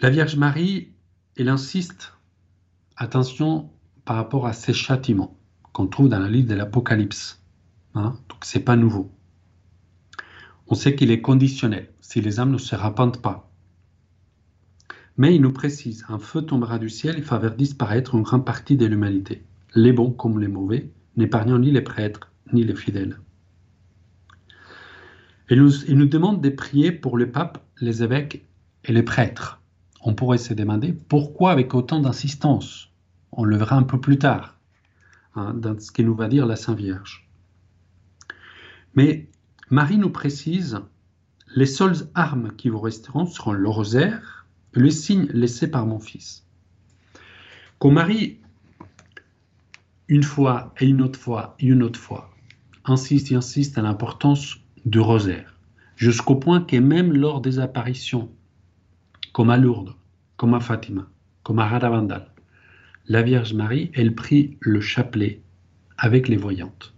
La 0.00 0.10
Vierge 0.10 0.36
Marie, 0.36 0.92
elle 1.36 1.48
insiste, 1.48 2.14
attention 2.96 3.70
par 4.04 4.16
rapport 4.16 4.46
à 4.46 4.52
ces 4.52 4.72
châtiments 4.72 5.36
qu'on 5.72 5.86
trouve 5.86 6.08
dans 6.08 6.20
le 6.20 6.28
livre 6.28 6.48
de 6.48 6.54
l'Apocalypse. 6.54 7.42
Hein, 7.94 8.16
donc 8.28 8.44
c'est 8.44 8.60
pas 8.60 8.76
nouveau. 8.76 9.10
On 10.68 10.74
sait 10.74 10.94
qu'il 10.94 11.10
est 11.10 11.20
conditionnel 11.20 11.90
si 12.00 12.20
les 12.20 12.40
âmes 12.40 12.52
ne 12.52 12.58
se 12.58 12.74
répandent 12.76 13.20
pas. 13.20 13.50
Mais 15.16 15.34
il 15.34 15.42
nous 15.42 15.52
précise, 15.52 16.04
un 16.08 16.18
feu 16.18 16.42
tombera 16.42 16.78
du 16.78 16.88
ciel 16.88 17.18
et 17.18 17.22
fera 17.22 17.50
disparaître 17.50 18.14
une 18.14 18.22
grande 18.22 18.44
partie 18.44 18.76
de 18.76 18.86
l'humanité 18.86 19.44
les 19.74 19.92
bons 19.92 20.10
comme 20.10 20.40
les 20.40 20.48
mauvais, 20.48 20.90
n'épargnant 21.16 21.58
ni 21.58 21.70
les 21.70 21.82
prêtres 21.82 22.32
ni 22.52 22.64
les 22.64 22.74
fidèles. 22.74 23.18
Nous, 25.50 25.84
il 25.86 25.96
nous 25.96 26.06
demande 26.06 26.42
de 26.42 26.50
prier 26.50 26.92
pour 26.92 27.16
le 27.16 27.30
pape, 27.30 27.64
les 27.80 28.02
évêques 28.02 28.44
et 28.84 28.92
les 28.92 29.02
prêtres. 29.02 29.60
On 30.02 30.14
pourrait 30.14 30.38
se 30.38 30.54
demander 30.54 30.92
pourquoi 30.92 31.52
avec 31.52 31.74
autant 31.74 32.00
d'insistance. 32.00 32.90
On 33.32 33.44
le 33.44 33.56
verra 33.56 33.76
un 33.76 33.82
peu 33.82 34.00
plus 34.00 34.18
tard, 34.18 34.58
hein, 35.34 35.54
dans 35.54 35.78
ce 35.78 35.90
que 35.90 36.02
nous 36.02 36.14
va 36.14 36.28
dire 36.28 36.46
la 36.46 36.56
Sainte 36.56 36.78
Vierge. 36.78 37.28
Mais 38.94 39.28
Marie 39.70 39.98
nous 39.98 40.10
précise 40.10 40.80
les 41.54 41.66
seules 41.66 42.08
armes 42.14 42.52
qui 42.56 42.68
vous 42.68 42.80
resteront 42.80 43.26
seront 43.26 43.52
le 43.52 43.68
rosaire 43.68 44.46
et 44.74 44.80
le 44.80 44.90
signe 44.90 45.26
laissé 45.32 45.70
par 45.70 45.86
mon 45.86 45.98
fils. 45.98 46.46
Quand 47.78 47.90
Marie 47.90 48.38
une 50.08 50.22
fois 50.22 50.74
et 50.80 50.86
une 50.86 51.02
autre 51.02 51.18
fois 51.18 51.54
et 51.58 51.66
une 51.66 51.82
autre 51.82 52.00
fois, 52.00 52.30
insiste 52.84 53.30
et 53.30 53.34
insiste 53.34 53.78
à 53.78 53.82
l'importance 53.82 54.58
du 54.88 55.00
rosaire, 55.00 55.54
jusqu'au 55.96 56.36
point 56.36 56.62
que 56.62 56.76
même 56.76 57.12
lors 57.12 57.40
des 57.40 57.58
apparitions, 57.58 58.30
comme 59.32 59.50
à 59.50 59.58
Lourdes, 59.58 59.94
comme 60.36 60.54
à 60.54 60.60
Fatima, 60.60 61.08
comme 61.42 61.58
à 61.58 61.66
Radhavandal, 61.66 62.32
la 63.06 63.22
Vierge 63.22 63.52
Marie, 63.54 63.90
elle 63.94 64.14
prie 64.14 64.56
le 64.60 64.80
chapelet 64.80 65.42
avec 65.96 66.28
les 66.28 66.36
voyantes. 66.36 66.94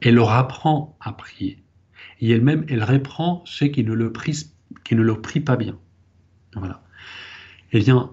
Elle 0.00 0.14
leur 0.14 0.30
apprend 0.30 0.96
à 1.00 1.12
prier. 1.12 1.62
Et 2.20 2.30
elle-même, 2.30 2.64
elle 2.68 2.84
reprend 2.84 3.42
ceux 3.46 3.68
qui 3.68 3.84
ne 3.84 3.92
le 3.92 4.12
prient, 4.12 4.50
qui 4.84 4.94
ne 4.94 5.02
le 5.02 5.20
prient 5.20 5.40
pas 5.40 5.56
bien. 5.56 5.78
Voilà. 6.54 6.82
Eh 7.72 7.80
bien, 7.80 8.10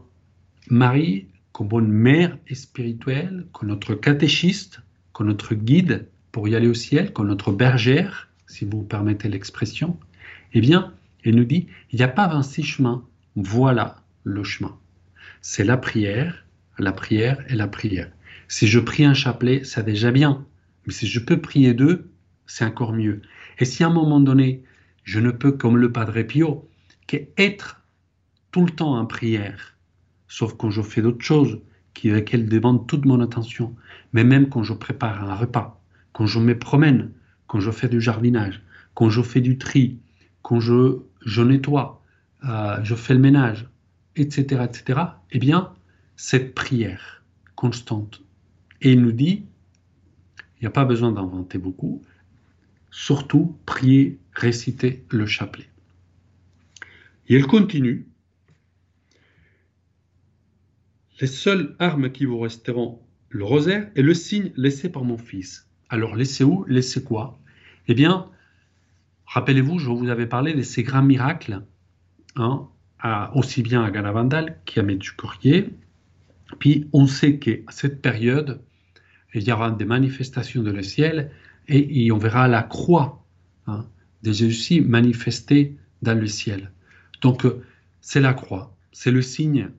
Marie, 0.69 1.27
comme 1.51 1.67
bonne 1.67 1.89
mère 1.89 2.37
spirituelle, 2.53 3.47
comme 3.51 3.69
notre 3.69 3.93
catéchiste, 3.95 4.81
comme 5.11 5.27
notre 5.27 5.55
guide 5.55 6.07
pour 6.31 6.47
y 6.47 6.55
aller 6.55 6.67
au 6.67 6.73
ciel, 6.73 7.13
comme 7.13 7.27
notre 7.27 7.51
bergère, 7.51 8.26
si 8.47 8.65
vous 8.65 8.83
permettez 8.83 9.29
l'expression, 9.29 9.99
eh 10.53 10.61
bien, 10.61 10.93
elle 11.23 11.35
nous 11.35 11.45
dit, 11.45 11.67
il 11.91 11.97
n'y 11.97 12.03
a 12.03 12.07
pas 12.07 12.27
26 12.27 12.63
chemins, 12.63 13.05
voilà 13.35 13.97
le 14.23 14.43
chemin. 14.43 14.77
C'est 15.41 15.63
la 15.63 15.77
prière, 15.77 16.45
la 16.79 16.91
prière 16.91 17.43
et 17.49 17.55
la 17.55 17.67
prière. 17.67 18.11
Si 18.47 18.67
je 18.67 18.79
prie 18.79 19.05
un 19.05 19.13
chapelet, 19.13 19.63
c'est 19.63 19.85
déjà 19.85 20.11
bien. 20.11 20.45
Mais 20.85 20.93
si 20.93 21.05
je 21.07 21.19
peux 21.19 21.39
prier 21.41 21.73
deux, 21.73 22.09
c'est 22.45 22.65
encore 22.65 22.93
mieux. 22.93 23.21
Et 23.59 23.65
si 23.65 23.83
à 23.83 23.87
un 23.87 23.93
moment 23.93 24.21
donné, 24.21 24.63
je 25.03 25.19
ne 25.19 25.31
peux, 25.31 25.51
comme 25.51 25.77
le 25.77 25.91
Padre 25.91 26.21
Pio, 26.21 26.69
qu'être 27.07 27.81
tout 28.51 28.65
le 28.65 28.71
temps 28.71 28.97
en 28.97 29.05
prière, 29.05 29.77
sauf 30.27 30.55
quand 30.55 30.69
je 30.69 30.81
fais 30.81 31.01
d'autres 31.01 31.23
choses 31.23 31.59
qui 31.93 32.09
lesquelles 32.09 32.47
demandent 32.47 32.87
toute 32.87 33.05
mon 33.05 33.21
attention, 33.21 33.75
mais 34.13 34.23
même 34.23 34.49
quand 34.49 34.63
je 34.63 34.73
prépare 34.73 35.29
un 35.29 35.35
repas, 35.35 35.81
quand 36.13 36.25
je 36.25 36.39
me 36.39 36.57
promène, 36.57 37.11
quand 37.47 37.59
je 37.59 37.71
fais 37.71 37.89
du 37.89 38.01
jardinage, 38.01 38.61
quand 38.93 39.09
je 39.09 39.21
fais 39.21 39.41
du 39.41 39.57
tri, 39.57 39.99
quand 40.41 40.59
je, 40.59 41.41
nettoie, 41.41 42.01
euh, 42.45 42.77
je 42.83 42.95
fais 42.95 43.13
le 43.13 43.19
ménage, 43.19 43.67
etc., 44.15 44.65
etc., 44.65 45.01
eh 45.31 45.39
bien, 45.39 45.73
cette 46.15 46.53
prière 46.53 47.23
constante. 47.55 48.21
Et 48.81 48.91
il 48.91 49.01
nous 49.01 49.11
dit, 49.11 49.45
il 50.37 50.63
n'y 50.63 50.67
a 50.67 50.71
pas 50.71 50.85
besoin 50.85 51.11
d'inventer 51.11 51.57
beaucoup, 51.57 52.01
surtout 52.91 53.57
prier, 53.65 54.19
réciter 54.33 55.05
le 55.09 55.25
chapelet. 55.25 55.69
Et 57.27 57.35
elle 57.35 57.47
continue, 57.47 58.07
les 61.19 61.27
seules 61.27 61.75
armes 61.79 62.11
qui 62.11 62.25
vous 62.25 62.39
resteront, 62.39 63.01
le 63.29 63.43
rosaire 63.43 63.89
et 63.95 64.01
le 64.01 64.13
signe 64.13 64.51
laissé 64.55 64.89
par 64.89 65.03
mon 65.03 65.17
fils. 65.17 65.66
Alors, 65.89 66.15
laissez 66.15 66.43
où 66.43 66.65
Laissez 66.67 67.03
quoi? 67.03 67.39
Eh 67.87 67.93
bien, 67.93 68.29
rappelez-vous, 69.25 69.79
je 69.79 69.89
vous 69.89 70.09
avais 70.09 70.27
parlé 70.27 70.53
de 70.53 70.61
ces 70.61 70.83
grands 70.83 71.03
miracles, 71.03 71.63
hein, 72.35 72.67
aussi 73.33 73.61
bien 73.61 73.83
à 73.83 73.91
Galavandal 73.91 74.59
qu'à 74.65 74.83
Medjugorje. 74.83 75.65
Puis, 76.59 76.89
on 76.93 77.07
sait 77.07 77.39
qu'à 77.39 77.71
cette 77.71 78.01
période, 78.01 78.61
il 79.33 79.43
y 79.43 79.51
aura 79.51 79.71
des 79.71 79.85
manifestations 79.85 80.63
de 80.63 80.71
le 80.71 80.83
ciel 80.83 81.31
et, 81.67 82.11
on 82.11 82.17
verra 82.17 82.47
la 82.47 82.63
croix 82.63 83.25
hein, 83.67 83.85
de 84.23 84.31
Jésus 84.31 84.81
manifestée 84.81 85.77
dans 86.01 86.17
le 86.17 86.27
ciel. 86.27 86.71
Donc, 87.21 87.45
c'est 88.01 88.21
la 88.21 88.33
croix, 88.33 88.75
c'est 88.91 89.11
le 89.11 89.21
signe 89.21 89.69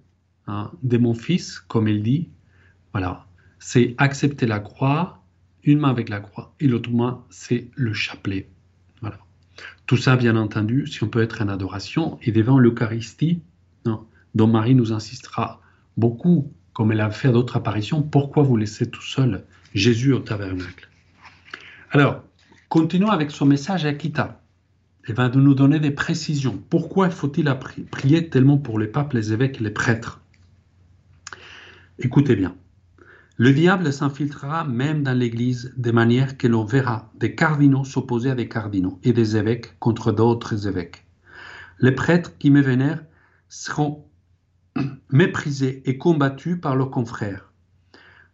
Hein, 0.48 0.72
de 0.82 0.96
mon 0.96 1.12
fils, 1.12 1.60
comme 1.60 1.88
il 1.88 2.02
dit. 2.02 2.30
Voilà, 2.92 3.26
c'est 3.58 3.94
accepter 3.98 4.46
la 4.46 4.60
croix, 4.60 5.17
une 5.72 5.80
main 5.80 5.90
avec 5.90 6.08
la 6.08 6.20
croix 6.20 6.54
et 6.60 6.66
l'autre 6.66 6.90
main, 6.90 7.24
c'est 7.28 7.70
le 7.76 7.92
chapelet. 7.92 8.48
Voilà. 9.00 9.18
Tout 9.86 9.98
ça, 9.98 10.16
bien 10.16 10.34
entendu, 10.36 10.86
si 10.86 11.04
on 11.04 11.08
peut 11.08 11.22
être 11.22 11.42
en 11.42 11.48
adoration 11.48 12.18
et 12.22 12.32
devant 12.32 12.58
l'Eucharistie, 12.58 13.42
dont 14.34 14.46
Marie 14.46 14.74
nous 14.74 14.92
insistera 14.92 15.60
beaucoup, 15.96 16.52
comme 16.72 16.92
elle 16.92 17.00
a 17.00 17.10
fait 17.10 17.30
d'autres 17.30 17.56
apparitions, 17.56 18.02
pourquoi 18.02 18.42
vous 18.42 18.56
laissez 18.56 18.90
tout 18.90 19.02
seul 19.02 19.44
Jésus 19.74 20.12
au 20.12 20.20
tabernacle? 20.20 20.88
Alors, 21.90 22.22
continuons 22.68 23.10
avec 23.10 23.30
son 23.30 23.46
message 23.46 23.84
à 23.84 23.92
Kita. 23.92 24.40
Elle 25.06 25.14
va 25.14 25.28
nous 25.28 25.54
donner 25.54 25.80
des 25.80 25.90
précisions. 25.90 26.62
Pourquoi 26.70 27.10
faut-il 27.10 27.52
prier 27.90 28.28
tellement 28.28 28.58
pour 28.58 28.78
les 28.78 28.86
papes, 28.86 29.12
les 29.12 29.32
évêques 29.32 29.60
les 29.60 29.70
prêtres? 29.70 30.20
Écoutez 31.98 32.36
bien. 32.36 32.54
Le 33.40 33.52
diable 33.52 33.92
s'infiltrera 33.92 34.64
même 34.64 35.04
dans 35.04 35.16
l'Église 35.16 35.72
de 35.76 35.92
manière 35.92 36.36
que 36.38 36.48
l'on 36.48 36.64
verra 36.64 37.12
des 37.14 37.36
cardinaux 37.36 37.84
s'opposer 37.84 38.30
à 38.30 38.34
des 38.34 38.48
cardinaux 38.48 38.98
et 39.04 39.12
des 39.12 39.36
évêques 39.36 39.78
contre 39.78 40.10
d'autres 40.10 40.66
évêques. 40.66 41.06
Les 41.78 41.92
prêtres 41.92 42.36
qui 42.38 42.50
me 42.50 42.60
vénèrent 42.60 43.04
seront 43.48 44.04
méprisés 45.12 45.88
et 45.88 45.98
combattus 45.98 46.60
par 46.60 46.74
leurs 46.74 46.90
confrères. 46.90 47.52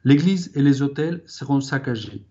L'Église 0.05 0.51
et 0.55 0.63
les 0.63 0.81
hôtels 0.81 1.23
seront 1.27 1.61
saccagés. 1.61 2.25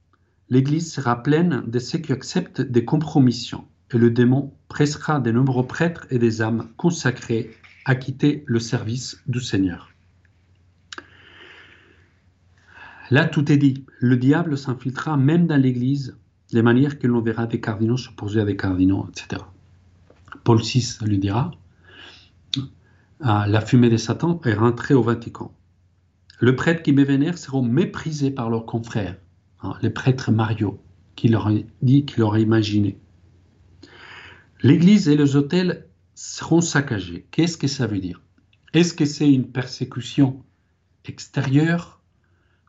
L'Église 0.50 0.92
sera 0.92 1.22
pleine 1.22 1.62
de 1.68 1.78
ceux 1.78 2.00
qui 2.00 2.12
acceptent 2.12 2.62
des 2.62 2.86
compromissions 2.86 3.68
et 3.94 4.00
le 4.00 4.10
démon 4.10 4.52
pressera 4.68 5.20
de 5.20 5.30
nombreux 5.30 5.68
prêtres 5.68 6.08
et 6.10 6.18
des 6.18 6.42
âmes 6.42 6.70
consacrées 6.78 7.52
à 7.86 7.94
quitter 7.94 8.44
le 8.48 8.60
service 8.60 9.22
du 9.28 9.42
Seigneur. 9.42 9.93
Là, 13.14 13.26
tout 13.26 13.52
est 13.52 13.58
dit. 13.58 13.86
Le 14.00 14.18
diable 14.18 14.58
s'infiltrera 14.58 15.18
même 15.18 15.46
dans 15.46 15.62
l'Église 15.62 16.18
les 16.52 16.64
manières 16.64 16.98
que 16.98 17.06
l'on 17.06 17.22
verra 17.22 17.46
des 17.46 17.62
cardinaux 17.62 17.96
s'opposer 17.96 18.42
à 18.42 18.44
des 18.44 18.58
cardinaux, 18.58 19.08
etc. 19.08 19.44
Paul 20.44 20.60
VI 20.60 20.98
lui 21.04 21.20
dira 21.20 21.52
ah, 23.22 23.46
La 23.48 23.62
fumée 23.62 23.92
des 23.92 24.00
Satan 24.00 24.42
est 24.46 24.56
rentrée 24.56 24.96
au 24.96 25.04
Vatican. 25.04 25.54
Le 26.40 26.56
prêtre 26.56 26.82
qui 26.82 26.92
me 26.92 27.04
vénère 27.04 27.38
seront 27.38 27.62
méprisés 27.62 28.32
par 28.32 28.50
leurs 28.50 28.66
confrères, 28.66 29.20
hein, 29.62 29.76
les 29.84 29.92
prêtres 29.92 30.32
Mario, 30.32 30.82
qui 31.16 31.28
leur 31.28 31.52
dit, 31.84 32.06
qu'il 32.06 32.24
aurait 32.24 32.42
imaginé. 32.42 32.98
L'Église 34.64 35.08
et 35.08 35.16
les 35.16 35.36
hôtels 35.36 35.86
seront 36.16 36.62
saccagés. 36.62 37.28
Qu'est-ce 37.30 37.60
que 37.60 37.68
ça 37.68 37.86
veut 37.86 38.00
dire? 38.00 38.24
Est-ce 38.74 38.96
que 38.96 39.06
c'est 39.06 39.32
une 39.32 39.52
persécution 39.52 40.42
extérieure? 41.06 42.00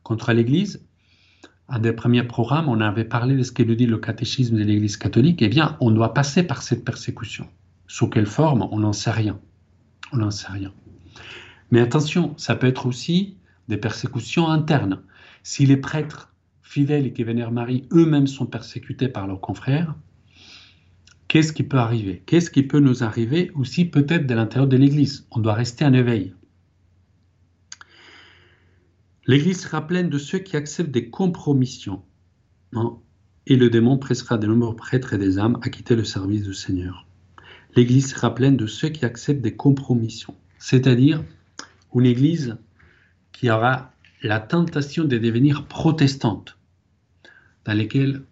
Contre 0.04 0.32
l'Église 0.32 0.84
un 1.68 1.78
des 1.78 1.92
premiers 1.92 2.24
programmes, 2.24 2.68
on 2.68 2.80
avait 2.80 3.04
parlé 3.04 3.36
de 3.36 3.42
ce 3.42 3.52
que 3.52 3.62
nous 3.62 3.74
dit 3.74 3.86
le 3.86 3.98
catéchisme 3.98 4.58
de 4.58 4.64
l'Église 4.64 4.96
catholique. 4.96 5.40
Eh 5.40 5.48
bien, 5.48 5.76
on 5.80 5.90
doit 5.90 6.12
passer 6.12 6.42
par 6.42 6.62
cette 6.62 6.84
persécution. 6.84 7.48
Sous 7.86 8.08
quelle 8.08 8.26
forme 8.26 8.68
On 8.70 8.80
n'en 8.80 8.92
sait 8.92 9.10
rien. 9.10 9.40
On 10.12 10.18
n'en 10.18 10.30
sait 10.30 10.52
rien. 10.52 10.72
Mais 11.70 11.80
attention, 11.80 12.34
ça 12.36 12.54
peut 12.54 12.66
être 12.66 12.86
aussi 12.86 13.36
des 13.68 13.78
persécutions 13.78 14.48
internes. 14.48 15.00
Si 15.42 15.64
les 15.64 15.78
prêtres 15.78 16.34
fidèles 16.62 17.06
et 17.06 17.12
qui 17.12 17.24
vénèrent 17.24 17.50
Marie 17.50 17.88
eux-mêmes 17.92 18.26
sont 18.26 18.46
persécutés 18.46 19.08
par 19.08 19.26
leurs 19.26 19.40
confrères, 19.40 19.94
qu'est-ce 21.28 21.52
qui 21.52 21.62
peut 21.62 21.78
arriver? 21.78 22.22
Qu'est-ce 22.26 22.50
qui 22.50 22.62
peut 22.62 22.80
nous 22.80 23.04
arriver 23.04 23.50
aussi 23.54 23.86
peut-être 23.86 24.26
de 24.26 24.34
l'intérieur 24.34 24.68
de 24.68 24.76
l'Église? 24.76 25.26
On 25.30 25.40
doit 25.40 25.54
rester 25.54 25.84
en 25.86 25.94
éveil. 25.94 26.34
L'Église 29.26 29.62
sera 29.62 29.86
pleine 29.86 30.10
de 30.10 30.18
ceux 30.18 30.38
qui 30.38 30.56
acceptent 30.56 30.90
des 30.90 31.08
compromissions. 31.08 32.02
Et 33.46 33.56
le 33.56 33.70
démon 33.70 33.96
pressera 33.96 34.36
de 34.36 34.46
nombreux 34.46 34.76
prêtres 34.76 35.14
et 35.14 35.18
des 35.18 35.38
âmes 35.38 35.58
à 35.62 35.70
quitter 35.70 35.96
le 35.96 36.04
service 36.04 36.42
du 36.42 36.52
Seigneur. 36.52 37.06
L'Église 37.74 38.10
sera 38.10 38.34
pleine 38.34 38.56
de 38.56 38.66
ceux 38.66 38.90
qui 38.90 39.04
acceptent 39.04 39.40
des 39.40 39.56
compromissions, 39.56 40.34
c'est-à-dire 40.58 41.24
une 41.94 42.06
Église 42.06 42.58
qui 43.32 43.50
aura 43.50 43.92
la 44.22 44.40
tentation 44.40 45.04
de 45.04 45.16
devenir 45.16 45.66
protestante, 45.66 46.58
dans 47.64 47.76
laquelle 47.76 48.22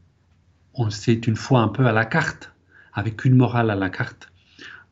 on 0.74 0.90
sait 0.90 1.14
une 1.14 1.36
fois 1.36 1.60
un 1.60 1.68
peu 1.68 1.86
à 1.86 1.92
la 1.92 2.04
carte, 2.04 2.52
avec 2.92 3.24
une 3.24 3.36
morale 3.36 3.70
à 3.70 3.76
la 3.76 3.88
carte, 3.88 4.30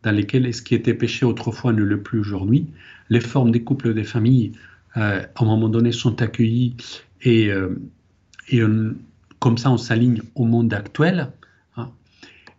dans 0.02 0.12
lesquelles 0.12 0.52
ce 0.54 0.62
qui 0.62 0.74
était 0.74 0.94
péché 0.94 1.26
autrefois 1.26 1.74
ne 1.74 1.82
l'est 1.82 1.96
plus 1.96 2.20
aujourd'hui, 2.20 2.68
les 3.10 3.20
formes 3.20 3.50
des 3.50 3.62
couples 3.62 3.92
des 3.92 4.04
familles 4.04 4.52
à 4.94 5.22
un 5.36 5.44
moment 5.44 5.68
donné, 5.68 5.92
sont 5.92 6.20
accueillis 6.22 6.76
et, 7.22 7.50
euh, 7.50 8.96
comme 9.38 9.58
ça, 9.58 9.70
on 9.70 9.78
s'aligne 9.78 10.22
au 10.34 10.44
monde 10.44 10.72
actuel. 10.74 11.32
Hein. 11.76 11.90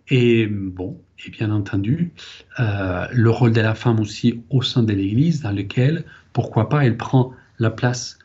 Et 0.08 0.48
bon, 0.48 1.00
et 1.26 1.30
bien 1.30 1.52
entendu, 1.52 2.12
euh, 2.60 3.08
le 3.12 3.30
rôle 3.30 3.52
de 3.52 3.62
la 3.62 3.76
femme 3.76 4.00
aussi 4.00 4.44
au 4.50 4.62
sein 4.62 4.84
de 4.84 4.94
l'Église, 4.94 5.42
dans 5.42 5.52
lequel, 5.52 6.06
pourquoi 6.34 6.70
pas, 6.70 6.86
elle 6.86 6.98
prend 6.98 7.34
la 7.60 7.70
place 7.70 8.18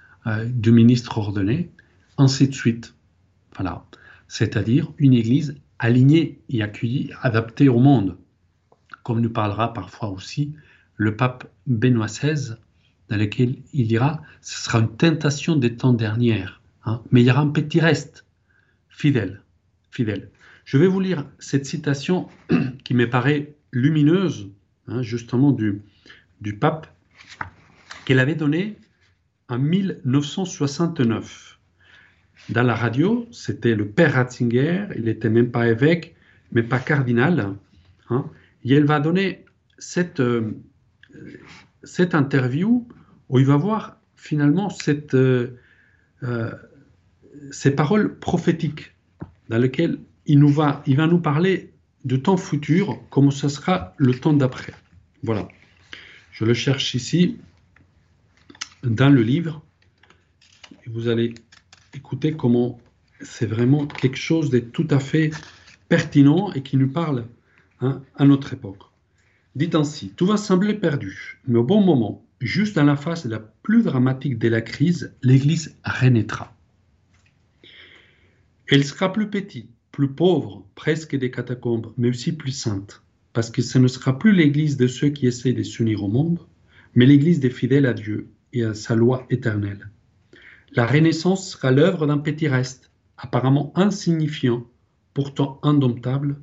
du 0.46 0.72
ministre 0.72 1.18
ordonné, 1.18 1.70
ainsi 2.18 2.48
de 2.48 2.54
suite. 2.54 2.94
Voilà. 3.54 3.84
C'est-à-dire 4.26 4.92
une 4.98 5.14
Église 5.14 5.54
alignée 5.78 6.40
et 6.48 6.62
accueillie, 6.62 7.10
adaptée 7.22 7.68
au 7.68 7.78
monde, 7.78 8.16
comme 9.02 9.20
nous 9.20 9.30
parlera 9.30 9.72
parfois 9.72 10.08
aussi 10.08 10.52
le 10.96 11.14
pape 11.14 11.48
Benoît 11.66 12.06
XVI 12.06 12.56
dans 13.08 13.16
lequel 13.16 13.56
il 13.72 13.86
dira 13.86 14.22
ce 14.40 14.64
sera 14.64 14.80
une 14.80 14.96
tentation 14.96 15.56
des 15.56 15.76
temps 15.76 15.92
derniers, 15.92 16.44
hein, 16.84 17.02
mais 17.10 17.22
il 17.22 17.26
y 17.26 17.30
aura 17.30 17.40
un 17.40 17.50
petit 17.50 17.80
reste 17.80 18.25
fidèle, 18.88 19.42
fidèle. 19.90 20.30
Je 20.64 20.78
vais 20.78 20.88
vous 20.88 21.00
lire 21.00 21.25
cette 21.38 21.66
citation 21.66 22.28
qui 22.85 22.94
me 22.94 23.09
paraît 23.09 23.54
lumineuse, 23.72 24.50
hein, 24.88 25.02
justement 25.02 25.52
du, 25.52 25.83
du 26.40 26.57
pape, 26.57 26.88
qu'elle 28.04 28.18
avait 28.18 28.35
donnée 28.35 28.76
en 29.48 29.59
1969. 29.59 31.59
Dans 32.48 32.62
la 32.62 32.74
radio, 32.74 33.26
c'était 33.33 33.74
le 33.74 33.88
père 33.88 34.14
Ratzinger, 34.14 34.87
il 34.96 35.04
n'était 35.04 35.31
même 35.31 35.50
pas 35.50 35.68
évêque, 35.68 36.14
mais 36.52 36.62
pas 36.62 36.78
cardinal. 36.78 37.54
Hein, 38.09 38.24
et 38.64 38.74
elle 38.74 38.85
va 38.85 39.00
donner 39.00 39.44
cette, 39.78 40.20
euh, 40.20 40.57
cette 41.83 42.14
interview 42.14 42.87
où 43.28 43.38
il 43.38 43.46
va 43.46 43.56
voir 43.56 43.98
finalement 44.14 44.68
euh, 44.88 45.48
euh, 46.22 46.52
ces 47.50 47.70
paroles 47.70 48.18
prophétiques 48.18 48.92
dans 49.48 49.58
lesquelles 49.58 49.98
il, 50.26 50.38
nous 50.38 50.48
va, 50.48 50.82
il 50.86 50.96
va 50.96 51.06
nous 51.06 51.20
parler 51.20 51.72
de 52.04 52.16
temps 52.16 52.36
futur, 52.36 52.98
comme 53.10 53.30
ce 53.30 53.48
sera 53.48 53.94
le 53.96 54.14
temps 54.14 54.32
d'après. 54.32 54.74
Voilà. 55.22 55.48
Je 56.32 56.44
le 56.44 56.54
cherche 56.54 56.94
ici 56.94 57.38
dans 58.82 59.08
le 59.08 59.22
livre. 59.22 59.62
Et 60.84 60.90
vous 60.90 61.08
allez 61.08 61.34
écouter 61.94 62.32
comment 62.36 62.78
c'est 63.20 63.46
vraiment 63.46 63.86
quelque 63.86 64.18
chose 64.18 64.50
de 64.50 64.58
tout 64.58 64.86
à 64.90 65.00
fait 65.00 65.30
pertinent 65.88 66.52
et 66.52 66.62
qui 66.62 66.76
nous 66.76 66.90
parle 66.90 67.26
hein, 67.80 68.02
à 68.16 68.24
notre 68.24 68.52
époque. 68.52 68.82
Dit 69.54 69.70
ainsi, 69.74 70.10
tout 70.10 70.26
va 70.26 70.36
sembler 70.36 70.74
perdu, 70.74 71.40
mais 71.46 71.58
au 71.58 71.64
bon 71.64 71.80
moment, 71.80 72.25
juste 72.40 72.77
dans 72.77 72.85
la 72.85 72.96
phase 72.96 73.27
la 73.27 73.40
plus 73.40 73.83
dramatique 73.83 74.38
de 74.38 74.49
la 74.49 74.61
crise, 74.61 75.14
l'Église 75.22 75.77
renaîtra. 75.85 76.55
Elle 78.68 78.85
sera 78.85 79.12
plus 79.12 79.31
petite, 79.31 79.70
plus 79.92 80.09
pauvre, 80.09 80.66
presque 80.75 81.16
des 81.16 81.31
catacombes, 81.31 81.92
mais 81.96 82.09
aussi 82.09 82.33
plus 82.33 82.53
sainte, 82.53 83.03
parce 83.33 83.51
que 83.51 83.62
ce 83.62 83.79
ne 83.79 83.88
sera 83.88 84.18
plus 84.18 84.33
l'Église 84.33 84.77
de 84.77 84.87
ceux 84.87 85.09
qui 85.09 85.27
essaient 85.27 85.53
de 85.53 85.62
s'unir 85.62 86.03
au 86.03 86.09
monde, 86.09 86.40
mais 86.94 87.07
l'Église 87.07 87.40
des 87.40 87.51
fidèles 87.51 87.87
à 87.87 87.94
Dieu 87.94 88.29
et 88.53 88.64
à 88.64 88.75
sa 88.75 88.94
loi 88.94 89.27
éternelle. 89.31 89.90
La 90.72 90.87
Renaissance 90.87 91.51
sera 91.51 91.70
l'œuvre 91.70 92.07
d'un 92.07 92.18
petit 92.18 92.49
reste, 92.49 92.90
apparemment 93.16 93.72
insignifiant, 93.77 94.66
pourtant 95.14 95.61
indomptable, 95.62 96.40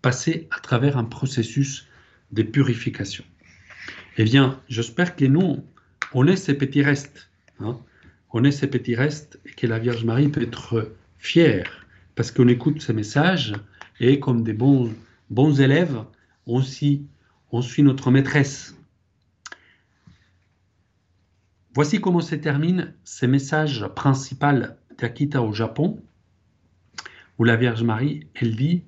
passé 0.00 0.48
à 0.50 0.60
travers 0.60 0.96
un 0.96 1.04
processus 1.04 1.86
de 2.32 2.42
purification. 2.42 3.24
Eh 4.18 4.24
bien, 4.24 4.60
j'espère 4.68 5.14
que 5.14 5.26
nous, 5.26 5.62
on 6.14 6.26
est 6.26 6.36
ces 6.36 6.54
petits 6.54 6.82
restes. 6.82 7.30
Hein. 7.60 7.78
On 8.32 8.44
est 8.44 8.50
ces 8.50 8.66
petits 8.66 8.94
restes 8.94 9.38
et 9.44 9.52
que 9.52 9.66
la 9.66 9.78
Vierge 9.78 10.04
Marie 10.04 10.28
peut 10.28 10.42
être 10.42 10.94
fière 11.18 11.86
parce 12.14 12.30
qu'on 12.30 12.48
écoute 12.48 12.80
ces 12.80 12.94
messages 12.94 13.52
et 14.00 14.18
comme 14.18 14.42
des 14.42 14.54
bons, 14.54 14.94
bons 15.28 15.60
élèves, 15.60 16.02
on, 16.46 16.62
on 17.52 17.62
suit 17.62 17.82
notre 17.82 18.10
maîtresse. 18.10 18.74
Voici 21.74 22.00
comment 22.00 22.22
se 22.22 22.36
termine 22.36 22.94
ce 23.04 23.26
message 23.26 23.86
principal 23.94 24.78
d'Akita 24.96 25.42
au 25.42 25.52
Japon, 25.52 26.02
où 27.38 27.44
la 27.44 27.56
Vierge 27.56 27.82
Marie, 27.82 28.26
elle 28.34 28.56
dit 28.56 28.82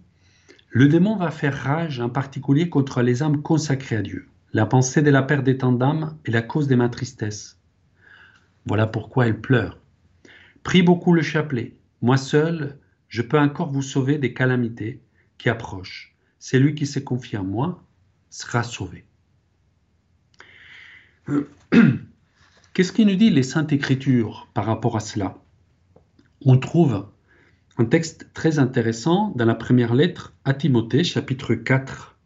Le 0.70 0.88
démon 0.88 1.16
va 1.16 1.30
faire 1.30 1.54
rage 1.54 2.00
en 2.00 2.08
particulier 2.08 2.70
contre 2.70 3.02
les 3.02 3.22
âmes 3.22 3.42
consacrées 3.42 3.96
à 3.96 4.02
Dieu. 4.02 4.27
La 4.54 4.64
pensée 4.64 5.02
de 5.02 5.10
la 5.10 5.22
perte 5.22 5.44
des 5.44 5.58
temps 5.58 5.72
d'âme 5.72 6.16
est 6.24 6.30
la 6.30 6.40
cause 6.40 6.68
de 6.68 6.74
ma 6.74 6.88
tristesse. 6.88 7.60
Voilà 8.64 8.86
pourquoi 8.86 9.26
elle 9.26 9.40
pleure. 9.40 9.78
Prie 10.62 10.82
beaucoup 10.82 11.12
le 11.12 11.20
chapelet. 11.20 11.74
Moi 12.00 12.16
seul, 12.16 12.78
je 13.08 13.20
peux 13.20 13.38
encore 13.38 13.70
vous 13.70 13.82
sauver 13.82 14.16
des 14.16 14.32
calamités 14.32 15.02
qui 15.36 15.50
approchent. 15.50 16.14
Celui 16.38 16.74
qui 16.74 16.86
se 16.86 16.98
confie 16.98 17.36
en 17.36 17.44
moi 17.44 17.84
sera 18.30 18.62
sauvé. 18.62 19.04
Qu'est-ce 22.72 22.92
qui 22.92 23.04
nous 23.04 23.16
dit 23.16 23.30
les 23.30 23.42
Saintes 23.42 23.72
Écritures 23.72 24.48
par 24.54 24.64
rapport 24.64 24.96
à 24.96 25.00
cela? 25.00 25.36
On 26.40 26.56
trouve 26.56 27.06
un 27.76 27.84
texte 27.84 28.30
très 28.32 28.58
intéressant 28.58 29.32
dans 29.36 29.44
la 29.44 29.54
première 29.54 29.94
lettre 29.94 30.32
à 30.44 30.54
Timothée, 30.54 31.04
chapitre 31.04 31.54
4, 31.54 32.17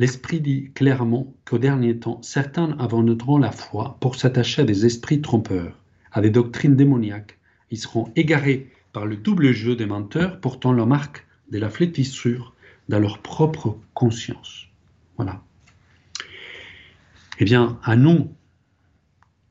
L'Esprit 0.00 0.40
dit 0.40 0.70
clairement 0.72 1.34
qu'au 1.44 1.58
dernier 1.58 1.98
temps, 1.98 2.22
certains 2.22 2.74
abandonneront 2.78 3.36
la 3.36 3.52
foi 3.52 3.98
pour 4.00 4.16
s'attacher 4.16 4.62
à 4.62 4.64
des 4.64 4.86
esprits 4.86 5.20
trompeurs, 5.20 5.78
à 6.10 6.22
des 6.22 6.30
doctrines 6.30 6.74
démoniaques. 6.74 7.38
Ils 7.70 7.76
seront 7.76 8.10
égarés 8.16 8.72
par 8.94 9.04
le 9.04 9.18
double 9.18 9.52
jeu 9.52 9.76
des 9.76 9.84
menteurs 9.84 10.40
portant 10.40 10.72
la 10.72 10.86
marque 10.86 11.26
de 11.50 11.58
la 11.58 11.68
flétissure 11.68 12.54
dans 12.88 12.98
leur 12.98 13.18
propre 13.18 13.78
conscience. 13.92 14.68
Voilà. 15.16 15.42
Eh 17.38 17.44
bien, 17.44 17.78
à 17.84 17.94
nous 17.94 18.34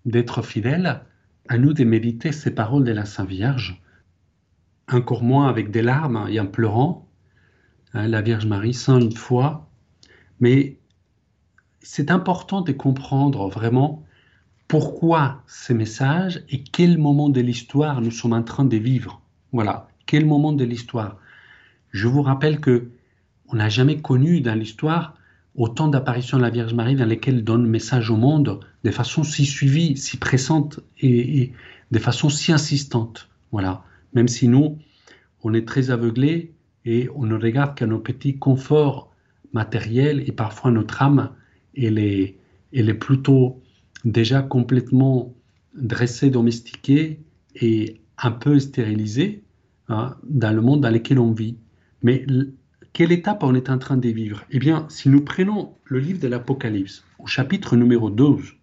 d'être 0.05 0.41
fidèles, 0.41 1.03
à 1.47 1.59
nous 1.59 1.73
de 1.73 1.83
méditer 1.83 2.31
ces 2.31 2.55
paroles 2.55 2.85
de 2.85 2.91
la 2.91 3.05
Sainte 3.05 3.29
Vierge, 3.29 3.83
encore 4.91 5.21
moins 5.21 5.47
avec 5.47 5.69
des 5.69 5.83
larmes 5.83 6.25
et 6.27 6.39
en 6.39 6.47
pleurant. 6.47 7.07
Hein, 7.93 8.07
la 8.07 8.23
Vierge 8.23 8.47
Marie, 8.47 8.73
sans 8.73 8.99
une 8.99 9.15
foi, 9.15 9.68
mais 10.39 10.77
c'est 11.81 12.11
important 12.11 12.61
de 12.61 12.71
comprendre 12.71 13.49
vraiment 13.49 14.03
pourquoi 14.67 15.43
ces 15.47 15.73
messages 15.73 16.43
et 16.49 16.63
quel 16.63 16.97
moment 16.97 17.29
de 17.29 17.41
l'histoire 17.41 18.01
nous 18.01 18.11
sommes 18.11 18.33
en 18.33 18.43
train 18.43 18.65
de 18.65 18.77
vivre. 18.77 19.21
Voilà, 19.51 19.87
quel 20.05 20.25
moment 20.25 20.53
de 20.53 20.63
l'histoire. 20.63 21.17
Je 21.91 22.07
vous 22.07 22.21
rappelle 22.21 22.59
que 22.59 22.91
on 23.47 23.55
n'a 23.55 23.69
jamais 23.69 23.99
connu 23.99 24.41
dans 24.41 24.53
l'histoire 24.53 25.15
autant 25.55 25.87
d'apparitions 25.87 26.37
de 26.37 26.43
la 26.43 26.51
Vierge 26.51 26.75
Marie 26.75 26.95
dans 26.95 27.05
lesquelles 27.05 27.37
elle 27.37 27.43
donne 27.43 27.65
message 27.65 28.11
au 28.11 28.15
monde 28.15 28.59
de 28.83 28.91
façon 28.91 29.23
si 29.23 29.45
suivie, 29.45 29.97
si 29.97 30.17
pressante 30.17 30.79
et, 30.99 31.41
et 31.41 31.53
de 31.89 31.99
façon 31.99 32.29
si 32.29 32.51
insistante. 32.51 33.27
Voilà. 33.51 33.83
Même 34.13 34.27
si 34.27 34.47
nous, 34.47 34.77
on 35.43 35.53
est 35.55 35.67
très 35.67 35.89
aveuglés 35.89 36.53
et 36.85 37.09
on 37.15 37.25
ne 37.25 37.35
regarde 37.35 37.75
qu'à 37.75 37.87
nos 37.87 37.99
petits 37.99 38.37
conforts 38.37 39.08
matériels 39.53 40.23
et 40.27 40.31
parfois 40.31 40.71
notre 40.71 41.01
âme, 41.01 41.31
elle 41.75 41.99
est, 41.99 42.37
elle 42.73 42.89
est 42.89 42.93
plutôt 42.93 43.61
déjà 44.05 44.41
complètement 44.41 45.33
dressée, 45.75 46.29
domestiquée 46.29 47.19
et 47.55 48.01
un 48.17 48.31
peu 48.31 48.59
stérilisée 48.59 49.43
hein, 49.87 50.15
dans 50.23 50.53
le 50.53 50.61
monde 50.61 50.81
dans 50.81 50.89
lequel 50.89 51.19
on 51.19 51.31
vit. 51.31 51.57
Mais 52.03 52.25
quelle 52.93 53.11
étape 53.11 53.43
on 53.43 53.55
est 53.55 53.69
en 53.69 53.77
train 53.77 53.97
de 53.97 54.09
vivre? 54.09 54.43
Eh 54.51 54.59
bien, 54.59 54.85
si 54.89 55.09
nous 55.09 55.21
prenons 55.21 55.73
le 55.85 55.99
livre 55.99 56.19
de 56.19 56.27
l'Apocalypse, 56.27 57.03
au 57.19 57.27
chapitre 57.27 57.75
numéro 57.75 58.09
12, 58.09 58.55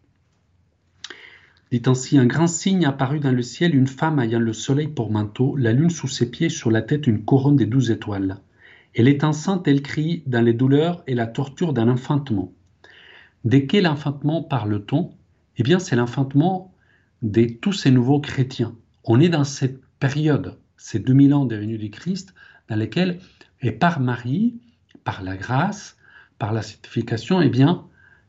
dit 1.72 1.82
ainsi 1.86 2.18
Un 2.18 2.26
grand 2.26 2.46
signe 2.46 2.86
apparut 2.86 3.20
dans 3.20 3.32
le 3.32 3.42
ciel, 3.42 3.74
une 3.74 3.86
femme 3.86 4.20
ayant 4.20 4.38
le 4.38 4.52
soleil 4.52 4.88
pour 4.88 5.10
manteau, 5.10 5.56
la 5.56 5.72
lune 5.72 5.90
sous 5.90 6.08
ses 6.08 6.30
pieds, 6.30 6.48
sur 6.48 6.70
la 6.70 6.82
tête 6.82 7.06
une 7.06 7.24
couronne 7.24 7.56
des 7.56 7.66
douze 7.66 7.90
étoiles. 7.90 8.38
Elle 8.98 9.08
est 9.08 9.24
enceinte, 9.24 9.68
elle 9.68 9.82
crie 9.82 10.22
dans 10.26 10.40
les 10.40 10.54
douleurs 10.54 11.02
et 11.06 11.14
la 11.14 11.26
torture 11.26 11.74
d'un 11.74 11.86
enfantement. 11.86 12.54
De 13.44 13.58
quel 13.58 13.86
enfantement 13.86 14.42
parle-t-on? 14.42 15.12
Eh 15.58 15.62
bien, 15.62 15.78
c'est 15.78 15.96
l'enfantement 15.96 16.72
de 17.20 17.44
tous 17.44 17.74
ces 17.74 17.90
nouveaux 17.90 18.20
chrétiens. 18.20 18.74
On 19.04 19.20
est 19.20 19.28
dans 19.28 19.44
cette 19.44 19.82
période, 19.98 20.58
ces 20.78 20.98
2000 20.98 21.34
ans 21.34 21.44
de 21.44 21.56
venue 21.56 21.76
du 21.76 21.90
Christ, 21.90 22.34
dans 22.68 22.76
lesquels, 22.76 23.18
et 23.60 23.70
par 23.70 24.00
Marie, 24.00 24.58
par 25.04 25.22
la 25.22 25.36
grâce, 25.36 25.98
par 26.38 26.54
la 26.54 26.62
sanctification, 26.62 27.42
eh 27.42 27.50
bien, 27.50 27.84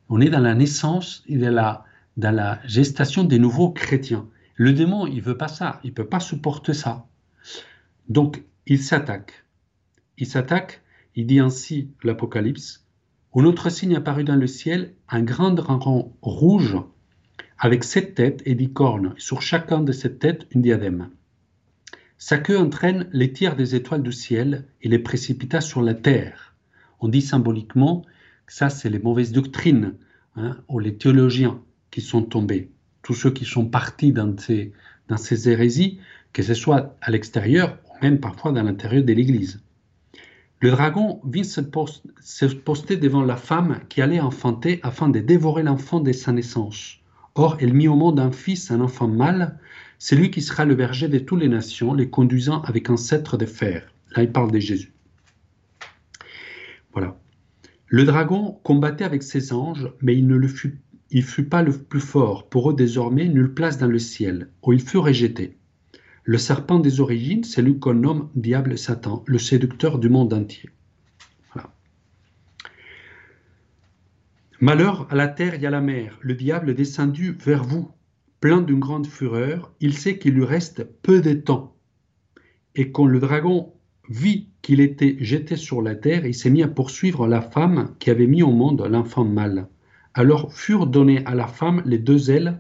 on 0.10 0.20
est 0.20 0.30
dans 0.30 0.42
la 0.42 0.54
naissance 0.54 1.24
et 1.28 1.38
de 1.38 1.48
la 1.48 1.86
dans 2.18 2.36
la 2.36 2.60
gestation 2.66 3.24
des 3.24 3.40
nouveaux 3.40 3.70
chrétiens. 3.70 4.28
Le 4.56 4.74
démon, 4.74 5.08
il 5.08 5.22
veut 5.22 5.38
pas 5.38 5.48
ça, 5.48 5.80
il 5.86 5.94
peut 5.94 6.08
pas 6.08 6.20
supporter 6.20 6.74
ça. 6.74 7.06
Donc, 8.10 8.44
il 8.66 8.80
s'attaque. 8.80 9.46
Il 10.18 10.28
s'attaque, 10.28 10.82
il 11.16 11.28
dit 11.28 11.40
ainsi 11.40 11.92
l'Apocalypse, 12.04 12.88
un 13.36 13.46
autre 13.46 13.70
signe 13.70 13.96
apparut 13.96 14.24
dans 14.24 14.36
le 14.36 14.48
ciel, 14.48 14.96
un 15.10 15.22
grand 15.22 15.52
dragon 15.52 16.12
rouge 16.24 16.78
avec 17.60 17.84
sept 17.84 18.16
têtes 18.16 18.42
et 18.46 18.56
dix 18.56 18.74
cornes, 18.74 19.14
sur 19.18 19.44
chacun 19.44 19.82
de 19.82 19.92
ces 19.92 20.18
têtes 20.18 20.48
une 20.52 20.64
diadème. 20.64 21.10
Sa 22.18 22.40
queue 22.40 22.58
entraîne 22.58 23.08
les 23.12 23.32
tiers 23.32 23.56
des 23.56 23.76
étoiles 23.76 24.02
du 24.02 24.12
ciel 24.12 24.66
et 24.82 24.90
les 24.90 24.98
précipita 24.98 25.62
sur 25.62 25.84
la 25.84 25.94
terre. 25.94 26.56
On 27.00 27.10
dit 27.10 27.22
symboliquement 27.22 28.02
que 28.48 28.54
ça, 28.54 28.70
c'est 28.72 28.90
les 28.90 28.98
mauvaises 28.98 29.32
doctrines, 29.32 29.94
hein, 30.36 30.58
ou 30.68 30.80
les 30.80 30.98
théologiens 30.98 31.62
qui 31.92 32.02
sont 32.02 32.24
tombés, 32.24 32.72
tous 33.04 33.14
ceux 33.14 33.32
qui 33.32 33.46
sont 33.46 33.68
partis 33.68 34.14
dans 34.14 34.36
ces 34.38 35.50
hérésies, 35.50 36.00
que 36.34 36.42
ce 36.42 36.56
soit 36.56 36.98
à 37.02 37.12
l'extérieur 37.12 37.78
ou 37.86 38.04
même 38.04 38.20
parfois 38.20 38.52
dans 38.52 38.64
l'intérieur 38.64 39.04
de 39.04 39.14
l'Église. 39.14 39.62
Le 40.60 40.72
dragon 40.72 41.22
vient 41.24 41.44
se, 41.44 41.62
poster 41.62 42.98
devant 42.98 43.24
la 43.24 43.36
femme 43.36 43.80
qui 43.90 44.02
allait 44.02 44.20
enfanter 44.20 44.80
afin 44.82 45.08
de 45.08 45.20
dévorer 45.20 45.62
l'enfant 45.62 46.00
dès 46.00 46.14
sa 46.14 46.32
naissance. 46.32 46.98
Or, 47.36 47.58
elle 47.60 47.76
mit 47.76 47.88
au 47.88 47.96
monde 47.96 48.20
un 48.20 48.32
fils, 48.32 48.72
un 48.72 48.82
enfant 48.82 49.08
mâle, 49.08 49.60
c'est 50.00 50.16
lui 50.16 50.32
qui 50.32 50.42
sera 50.42 50.66
le 50.66 50.74
berger 50.74 51.08
de 51.10 51.20
toutes 51.20 51.42
les 51.42 51.48
nations, 51.48 51.94
les 51.94 52.10
conduisant 52.10 52.62
avec 52.64 52.90
un 52.90 52.98
sceptre 52.98 53.38
de 53.38 53.46
fer. 53.46 53.94
Là, 54.16 54.24
il 54.24 54.32
parle 54.32 54.52
de 54.52 54.60
Jésus. 54.60 54.94
Voilà. 56.92 57.20
Le 57.86 58.04
dragon 58.04 58.60
combattait 58.64 59.04
avec 59.04 59.22
ses 59.22 59.54
anges, 59.54 59.92
mais 60.02 60.18
il 60.18 60.26
ne 60.26 60.36
le 60.36 60.48
fut 60.48 61.48
pas 61.50 61.62
le 61.62 61.72
plus 61.72 62.00
fort, 62.00 62.50
pour 62.50 62.72
eux 62.72 62.76
désormais 62.76 63.28
nulle 63.28 63.54
place 63.54 63.78
dans 63.78 63.88
le 63.88 64.00
ciel, 64.00 64.50
où 64.64 64.74
il 64.74 64.82
fut 64.82 64.98
rejeté. 64.98 65.57
Le 66.30 66.38
serpent 66.38 66.80
des 66.80 67.00
origines, 67.00 67.46
c'est 67.46 67.62
lui 67.62 67.80
qu'on 67.80 67.94
nomme 67.94 68.30
diable 68.36 68.78
Satan, 68.78 69.24
le 69.28 69.40
séducteur 69.40 69.98
du 69.98 70.10
monde 70.10 70.34
entier. 70.34 70.70
Malheur 74.60 75.08
à 75.10 75.16
la 75.16 75.30
terre 75.30 75.54
et 75.54 75.66
à 75.66 75.70
la 75.70 75.80
mer, 75.80 76.20
le 76.20 76.36
diable 76.36 76.72
est 76.72 76.74
descendu 76.74 77.32
vers 77.32 77.64
vous, 77.64 77.90
plein 78.42 78.60
d'une 78.60 78.82
grande 78.82 79.08
fureur, 79.08 79.72
il 79.80 79.94
sait 79.94 80.18
qu'il 80.18 80.34
lui 80.34 80.44
reste 80.44 80.84
peu 81.02 81.22
de 81.22 81.32
temps. 81.32 81.78
Et 82.76 82.92
quand 82.92 83.06
le 83.06 83.22
dragon 83.22 83.72
vit 84.10 84.50
qu'il 84.62 84.82
était 84.82 85.16
jeté 85.22 85.56
sur 85.56 85.82
la 85.82 85.96
terre, 85.96 86.26
il 86.26 86.36
s'est 86.36 86.50
mis 86.50 86.62
à 86.62 86.68
poursuivre 86.68 87.26
la 87.26 87.40
femme 87.40 87.96
qui 88.00 88.10
avait 88.10 88.28
mis 88.28 88.44
au 88.44 88.52
monde 88.52 88.86
l'enfant 88.86 89.24
mâle. 89.24 89.70
Alors 90.14 90.52
furent 90.52 90.88
données 90.88 91.26
à 91.26 91.36
la 91.36 91.48
femme 91.48 91.82
les 91.86 92.00
deux 92.00 92.32
ailes 92.32 92.60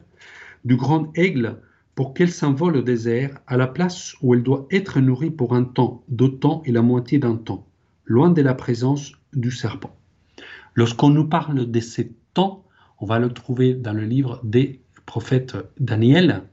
du 0.63 0.77
grand 0.77 1.11
aigle 1.17 1.59
pour 1.97 2.13
qu'elle 2.13 2.29
s'envole 2.29 2.77
au 2.77 2.83
désert, 2.83 3.39
à 3.47 3.57
la 3.57 3.65
place 3.65 4.13
où 4.21 4.35
elle 4.35 4.43
doit 4.43 4.67
être 4.69 4.99
nourrie 4.99 5.31
pour 5.31 5.55
un 5.55 5.63
temps, 5.63 6.03
deux 6.09 6.29
temps 6.29 6.61
et 6.63 6.71
la 6.71 6.83
moitié 6.83 7.17
d'un 7.17 7.35
temps, 7.35 7.65
loin 8.05 8.29
de 8.29 8.43
la 8.43 8.53
présence 8.53 9.13
du 9.33 9.49
serpent. 9.49 9.97
Lorsqu'on 10.75 11.09
nous 11.09 11.27
parle 11.27 11.71
de 11.71 11.79
ces 11.79 12.13
temps, 12.35 12.63
on 12.99 13.07
va 13.07 13.17
le 13.17 13.29
trouver 13.33 13.73
dans 13.73 13.93
le 13.93 14.03
livre 14.03 14.39
des 14.43 14.79
prophètes 15.07 15.57
Daniel, 15.79 16.43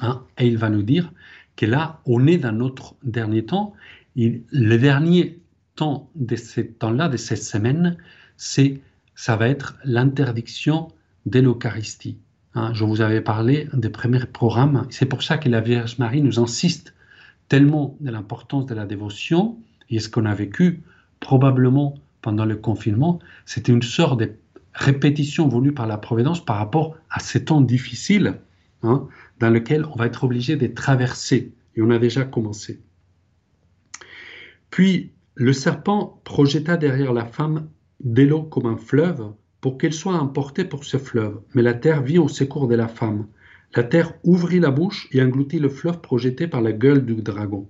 hein, 0.00 0.24
et 0.38 0.48
il 0.48 0.58
va 0.58 0.70
nous 0.70 0.82
dire 0.82 1.12
que 1.54 1.64
là, 1.64 2.00
on 2.04 2.26
est 2.26 2.38
dans 2.38 2.50
notre 2.50 2.96
dernier 3.04 3.44
temps. 3.44 3.74
le 4.16 4.76
dernier 4.76 5.38
temps 5.76 6.10
de 6.16 6.34
ces 6.34 6.66
temps-là, 6.66 7.08
de 7.08 7.16
cette 7.16 7.44
semaine, 7.44 7.96
c'est 8.36 8.80
ça 9.14 9.36
va 9.36 9.48
être 9.48 9.76
l'interdiction 9.84 10.88
de 11.26 11.38
l'Eucharistie. 11.38 12.18
Hein, 12.54 12.72
je 12.72 12.84
vous 12.84 13.00
avais 13.00 13.20
parlé 13.20 13.68
des 13.72 13.90
premiers 13.90 14.24
programmes. 14.26 14.86
C'est 14.90 15.06
pour 15.06 15.22
ça 15.22 15.38
que 15.38 15.48
la 15.48 15.60
Vierge 15.60 15.98
Marie 15.98 16.22
nous 16.22 16.40
insiste 16.40 16.94
tellement 17.48 17.96
de 18.00 18.10
l'importance 18.10 18.66
de 18.66 18.74
la 18.74 18.86
dévotion. 18.86 19.58
Et 19.90 20.00
ce 20.00 20.08
qu'on 20.08 20.24
a 20.24 20.34
vécu 20.34 20.82
probablement 21.20 21.94
pendant 22.22 22.44
le 22.44 22.56
confinement, 22.56 23.20
c'était 23.46 23.72
une 23.72 23.82
sorte 23.82 24.20
de 24.20 24.32
répétition 24.74 25.48
voulue 25.48 25.72
par 25.72 25.86
la 25.86 25.98
Providence 25.98 26.44
par 26.44 26.56
rapport 26.56 26.96
à 27.10 27.20
ces 27.20 27.44
temps 27.44 27.60
difficiles 27.60 28.38
hein, 28.82 29.08
dans 29.40 29.50
lesquels 29.50 29.84
on 29.84 29.96
va 29.96 30.06
être 30.06 30.24
obligé 30.24 30.56
de 30.56 30.66
traverser. 30.66 31.52
Et 31.76 31.82
on 31.82 31.90
a 31.90 31.98
déjà 31.98 32.24
commencé. 32.24 32.80
Puis 34.70 35.12
le 35.34 35.52
serpent 35.52 36.20
projeta 36.24 36.76
derrière 36.76 37.12
la 37.12 37.24
femme 37.24 37.68
de 38.00 38.22
l'eau 38.22 38.42
comme 38.42 38.66
un 38.66 38.76
fleuve, 38.76 39.32
pour 39.60 39.78
qu'elle 39.78 39.92
soit 39.92 40.14
emportée 40.14 40.64
pour 40.64 40.84
ce 40.84 40.96
fleuve. 40.98 41.40
Mais 41.54 41.62
la 41.62 41.74
terre 41.74 42.02
vit 42.02 42.18
au 42.18 42.28
secours 42.28 42.68
de 42.68 42.74
la 42.74 42.88
femme. 42.88 43.26
La 43.74 43.82
terre 43.82 44.14
ouvrit 44.24 44.60
la 44.60 44.70
bouche 44.70 45.08
et 45.12 45.22
engloutit 45.22 45.58
le 45.58 45.68
fleuve 45.68 46.00
projeté 46.00 46.46
par 46.46 46.60
la 46.60 46.72
gueule 46.72 47.04
du 47.04 47.14
dragon. 47.16 47.68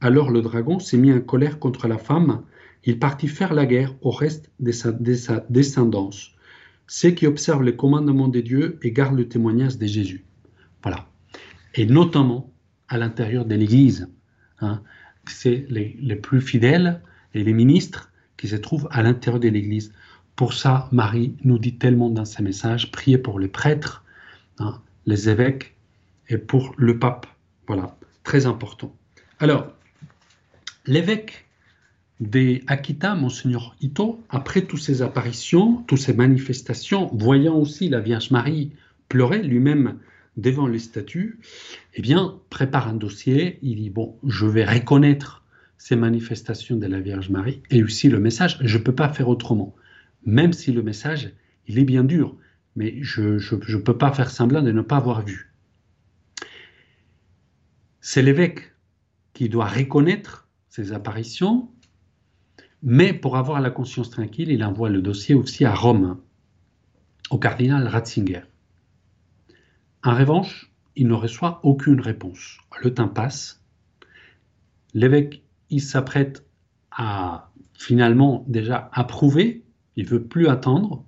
Alors 0.00 0.30
le 0.30 0.42
dragon 0.42 0.78
s'est 0.78 0.98
mis 0.98 1.12
en 1.12 1.20
colère 1.20 1.58
contre 1.58 1.88
la 1.88 1.98
femme. 1.98 2.42
Il 2.84 2.98
partit 2.98 3.28
faire 3.28 3.54
la 3.54 3.66
guerre 3.66 3.94
au 4.02 4.10
reste 4.10 4.50
de 4.60 4.72
sa, 4.72 4.92
descendance, 5.50 6.32
ceux 6.86 7.10
qui 7.10 7.26
observent 7.26 7.64
les 7.64 7.76
commandements 7.76 8.28
de 8.28 8.40
Dieu 8.40 8.78
et 8.82 8.92
gardent 8.92 9.18
le 9.18 9.28
témoignage 9.28 9.78
de 9.78 9.86
Jésus. 9.86 10.24
Voilà. 10.82 11.08
Et 11.74 11.86
notamment 11.86 12.52
à 12.88 12.98
l'intérieur 12.98 13.44
de 13.44 13.54
l'Église. 13.54 14.08
Hein. 14.60 14.82
C'est 15.26 15.66
les, 15.68 16.16
plus 16.16 16.40
fidèles 16.40 17.02
et 17.34 17.42
les 17.42 17.52
ministres 17.52 18.10
qui 18.36 18.48
se 18.48 18.56
trouve 18.56 18.88
à 18.90 19.02
l'intérieur 19.02 19.40
de 19.40 19.48
l'Église. 19.48 19.92
Pour 20.38 20.52
ça, 20.52 20.88
Marie 20.92 21.34
nous 21.42 21.58
dit 21.58 21.74
tellement 21.74 22.10
dans 22.10 22.24
ses 22.24 22.44
messages, 22.44 22.92
priez 22.92 23.18
pour 23.18 23.40
les 23.40 23.48
prêtres, 23.48 24.04
hein, 24.60 24.80
les 25.04 25.28
évêques 25.28 25.74
et 26.28 26.38
pour 26.38 26.76
le 26.76 26.96
pape. 26.96 27.26
Voilà, 27.66 27.96
très 28.22 28.46
important. 28.46 28.94
Alors, 29.40 29.72
l'évêque 30.86 31.46
des 32.20 32.62
Akita, 32.68 33.16
Monseigneur 33.16 33.74
Ito, 33.80 34.22
après 34.30 34.62
toutes 34.62 34.78
ces 34.78 35.02
apparitions, 35.02 35.82
toutes 35.88 35.98
ces 35.98 36.14
manifestations, 36.14 37.10
voyant 37.12 37.56
aussi 37.56 37.88
la 37.88 37.98
Vierge 37.98 38.30
Marie 38.30 38.70
pleurer 39.08 39.42
lui-même 39.42 39.98
devant 40.36 40.68
les 40.68 40.78
statues, 40.78 41.40
eh 41.94 42.00
bien, 42.00 42.36
prépare 42.48 42.86
un 42.86 42.94
dossier, 42.94 43.58
il 43.62 43.74
dit, 43.74 43.90
bon, 43.90 44.14
je 44.24 44.46
vais 44.46 44.64
reconnaître 44.64 45.42
ces 45.78 45.96
manifestations 45.96 46.76
de 46.76 46.86
la 46.86 47.00
Vierge 47.00 47.28
Marie 47.28 47.60
et 47.70 47.82
aussi 47.82 48.08
le 48.08 48.20
message. 48.20 48.56
Je 48.60 48.78
ne 48.78 48.82
peux 48.84 48.94
pas 48.94 49.08
faire 49.08 49.28
autrement. 49.28 49.74
Même 50.24 50.52
si 50.52 50.72
le 50.72 50.82
message, 50.82 51.32
il 51.66 51.78
est 51.78 51.84
bien 51.84 52.04
dur, 52.04 52.36
mais 52.76 53.02
je 53.02 53.22
ne 53.22 53.76
peux 53.82 53.96
pas 53.96 54.12
faire 54.12 54.30
semblant 54.30 54.62
de 54.62 54.72
ne 54.72 54.82
pas 54.82 54.96
avoir 54.96 55.22
vu. 55.22 55.52
C'est 58.00 58.22
l'évêque 58.22 58.72
qui 59.34 59.48
doit 59.48 59.66
reconnaître 59.66 60.48
ces 60.68 60.92
apparitions, 60.92 61.70
mais 62.82 63.12
pour 63.12 63.36
avoir 63.36 63.60
la 63.60 63.70
conscience 63.70 64.10
tranquille, 64.10 64.50
il 64.50 64.64
envoie 64.64 64.88
le 64.88 65.02
dossier 65.02 65.34
aussi 65.34 65.64
à 65.64 65.74
Rome, 65.74 66.20
au 67.30 67.38
cardinal 67.38 67.86
Ratzinger. 67.86 68.42
En 70.04 70.14
revanche, 70.14 70.72
il 70.96 71.08
ne 71.08 71.14
reçoit 71.14 71.60
aucune 71.64 72.00
réponse. 72.00 72.58
Le 72.82 72.94
temps 72.94 73.08
passe. 73.08 73.62
L'évêque 74.94 75.42
il 75.70 75.82
s'apprête 75.82 76.44
a 76.90 77.50
finalement 77.74 78.44
déjà 78.48 78.90
approuvé, 78.92 79.64
il 79.98 80.06
veut 80.06 80.22
plus 80.22 80.46
attendre, 80.46 81.04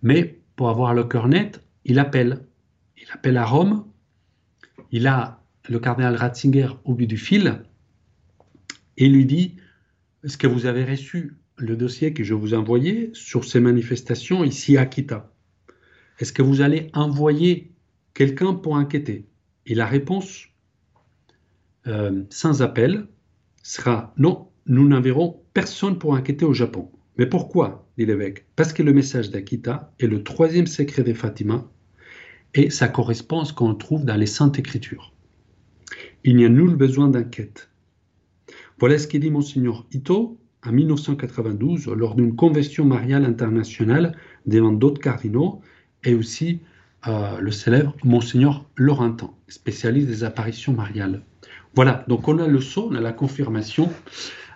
mais 0.00 0.40
pour 0.56 0.70
avoir 0.70 0.94
le 0.94 1.04
cœur 1.04 1.28
net, 1.28 1.62
il 1.84 1.98
appelle. 1.98 2.46
Il 2.96 3.06
appelle 3.12 3.36
à 3.36 3.44
Rome, 3.44 3.84
il 4.90 5.06
a 5.06 5.42
le 5.68 5.78
cardinal 5.78 6.16
Ratzinger 6.16 6.68
au 6.84 6.94
bout 6.94 7.04
du 7.04 7.18
fil 7.18 7.62
et 8.96 9.06
lui 9.06 9.26
dit 9.26 9.56
Est-ce 10.24 10.38
que 10.38 10.46
vous 10.46 10.64
avez 10.64 10.82
reçu 10.82 11.36
le 11.58 11.76
dossier 11.76 12.14
que 12.14 12.24
je 12.24 12.32
vous 12.32 12.54
ai 12.54 12.56
envoyé 12.56 13.10
sur 13.12 13.44
ces 13.44 13.60
manifestations 13.60 14.44
ici 14.44 14.78
à 14.78 14.82
Akita 14.82 15.30
Est-ce 16.20 16.32
que 16.32 16.40
vous 16.40 16.62
allez 16.62 16.90
envoyer 16.94 17.70
quelqu'un 18.14 18.54
pour 18.54 18.76
enquêter? 18.76 19.28
Et 19.66 19.74
la 19.74 19.84
réponse, 19.84 20.46
euh, 21.86 22.22
sans 22.30 22.62
appel, 22.62 23.08
sera 23.62 24.14
non, 24.16 24.48
nous 24.64 24.88
n'enverrons 24.88 25.42
personne 25.52 25.98
pour 25.98 26.12
enquêter 26.12 26.46
au 26.46 26.54
Japon. 26.54 26.90
Mais 27.16 27.26
pourquoi 27.26 27.86
dit 27.96 28.06
l'évêque? 28.06 28.46
Parce 28.56 28.72
que 28.72 28.82
le 28.82 28.92
message 28.92 29.30
d'Akita 29.30 29.92
est 30.00 30.06
le 30.06 30.22
troisième 30.22 30.66
secret 30.66 31.02
des 31.02 31.14
Fatima 31.14 31.68
et 32.54 32.70
ça 32.70 32.88
correspond 32.88 33.40
à 33.40 33.44
ce 33.44 33.52
qu'on 33.52 33.74
trouve 33.74 34.04
dans 34.04 34.16
les 34.16 34.26
Saintes 34.26 34.58
Écritures. 34.58 35.12
Il 36.24 36.36
n'y 36.36 36.44
a 36.44 36.48
nul 36.48 36.74
besoin 36.74 37.08
d'enquête. 37.08 37.68
Voilà 38.78 38.98
ce 38.98 39.06
qu'il 39.06 39.20
dit 39.20 39.30
Monseigneur 39.30 39.86
Ito 39.92 40.38
en 40.66 40.72
1992 40.72 41.86
lors 41.88 42.14
d'une 42.14 42.34
convention 42.34 42.84
mariale 42.84 43.24
internationale 43.24 44.16
devant 44.46 44.72
d'autres 44.72 45.00
cardinaux 45.00 45.60
et 46.02 46.14
aussi 46.14 46.60
euh, 47.06 47.38
le 47.38 47.50
célèbre 47.50 47.94
Monseigneur 48.02 48.68
Laurentin, 48.76 49.30
spécialiste 49.48 50.08
des 50.08 50.24
apparitions 50.24 50.72
mariales. 50.72 51.22
Voilà, 51.74 52.04
donc 52.08 52.26
on 52.28 52.38
a 52.38 52.46
le 52.46 52.60
son, 52.60 52.88
on 52.90 52.94
a 52.94 53.00
la 53.00 53.12
confirmation 53.12 53.90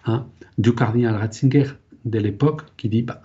hein, 0.07 0.27
du 0.57 0.75
cardinal 0.75 1.14
Ratzinger 1.16 1.66
de 2.11 2.18
l'époque 2.18 2.62
qui 2.77 2.88
dit 2.88 3.03
bah, 3.03 3.23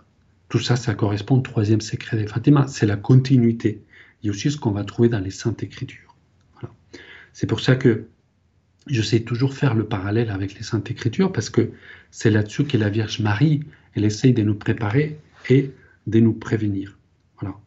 tout 0.50 0.60
ça, 0.60 0.76
ça 0.76 0.94
correspond 0.94 1.38
au 1.38 1.42
troisième 1.42 1.82
secret 1.82 2.18
des 2.18 2.28
Fatima, 2.28 2.68
c'est 2.68 2.86
la 2.86 2.98
continuité. 2.98 3.82
Il 4.22 4.28
y 4.28 4.30
a 4.30 4.32
aussi 4.32 4.52
ce 4.52 4.58
qu'on 4.58 4.72
va 4.72 4.84
trouver 4.84 5.10
dans 5.10 5.20
les 5.20 5.32
Saintes 5.32 5.64
Écritures. 5.64 6.16
C'est 7.34 7.48
pour 7.48 7.60
ça 7.60 7.76
que 7.76 8.06
je 8.88 9.02
sais 9.02 9.22
toujours 9.22 9.54
faire 9.54 9.74
le 9.74 9.86
parallèle 9.86 10.30
avec 10.30 10.54
les 10.56 10.64
Saintes 10.64 10.92
Écritures 10.92 11.32
parce 11.32 11.50
que 11.50 11.72
c'est 12.12 12.30
là-dessus 12.30 12.66
que 12.66 12.78
la 12.78 12.90
Vierge 12.90 13.20
Marie, 13.20 13.62
elle 13.96 14.06
essaye 14.06 14.34
de 14.34 14.44
nous 14.44 14.56
préparer 14.56 15.18
et 15.50 15.72
de 16.06 16.20
nous 16.20 16.34
prévenir. 16.34 16.98
Voilà. 17.40 17.58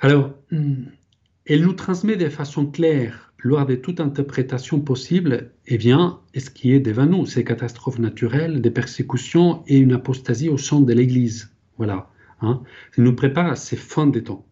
Alors, 0.00 0.34
elle 0.50 1.62
nous 1.62 1.72
transmet 1.72 2.16
de 2.16 2.28
façon 2.28 2.66
claire, 2.66 3.27
lors 3.38 3.66
de 3.66 3.76
toute 3.76 4.00
interprétation 4.00 4.80
possible, 4.80 5.52
eh 5.66 5.78
bien, 5.78 6.20
ce 6.36 6.50
qui 6.50 6.72
est 6.72 6.80
devant 6.80 7.06
nous, 7.06 7.26
ces 7.26 7.44
catastrophes 7.44 7.98
naturelles, 7.98 8.60
des 8.60 8.70
persécutions 8.70 9.62
et 9.66 9.78
une 9.78 9.92
apostasie 9.92 10.48
au 10.48 10.58
sein 10.58 10.80
de 10.80 10.92
l'Église. 10.92 11.50
Voilà. 11.76 12.10
Hein. 12.40 12.62
Elle 12.96 13.04
nous 13.04 13.14
prépare 13.14 13.46
à 13.46 13.56
ces 13.56 13.76
fins 13.76 14.06
des 14.06 14.24
temps. 14.24 14.46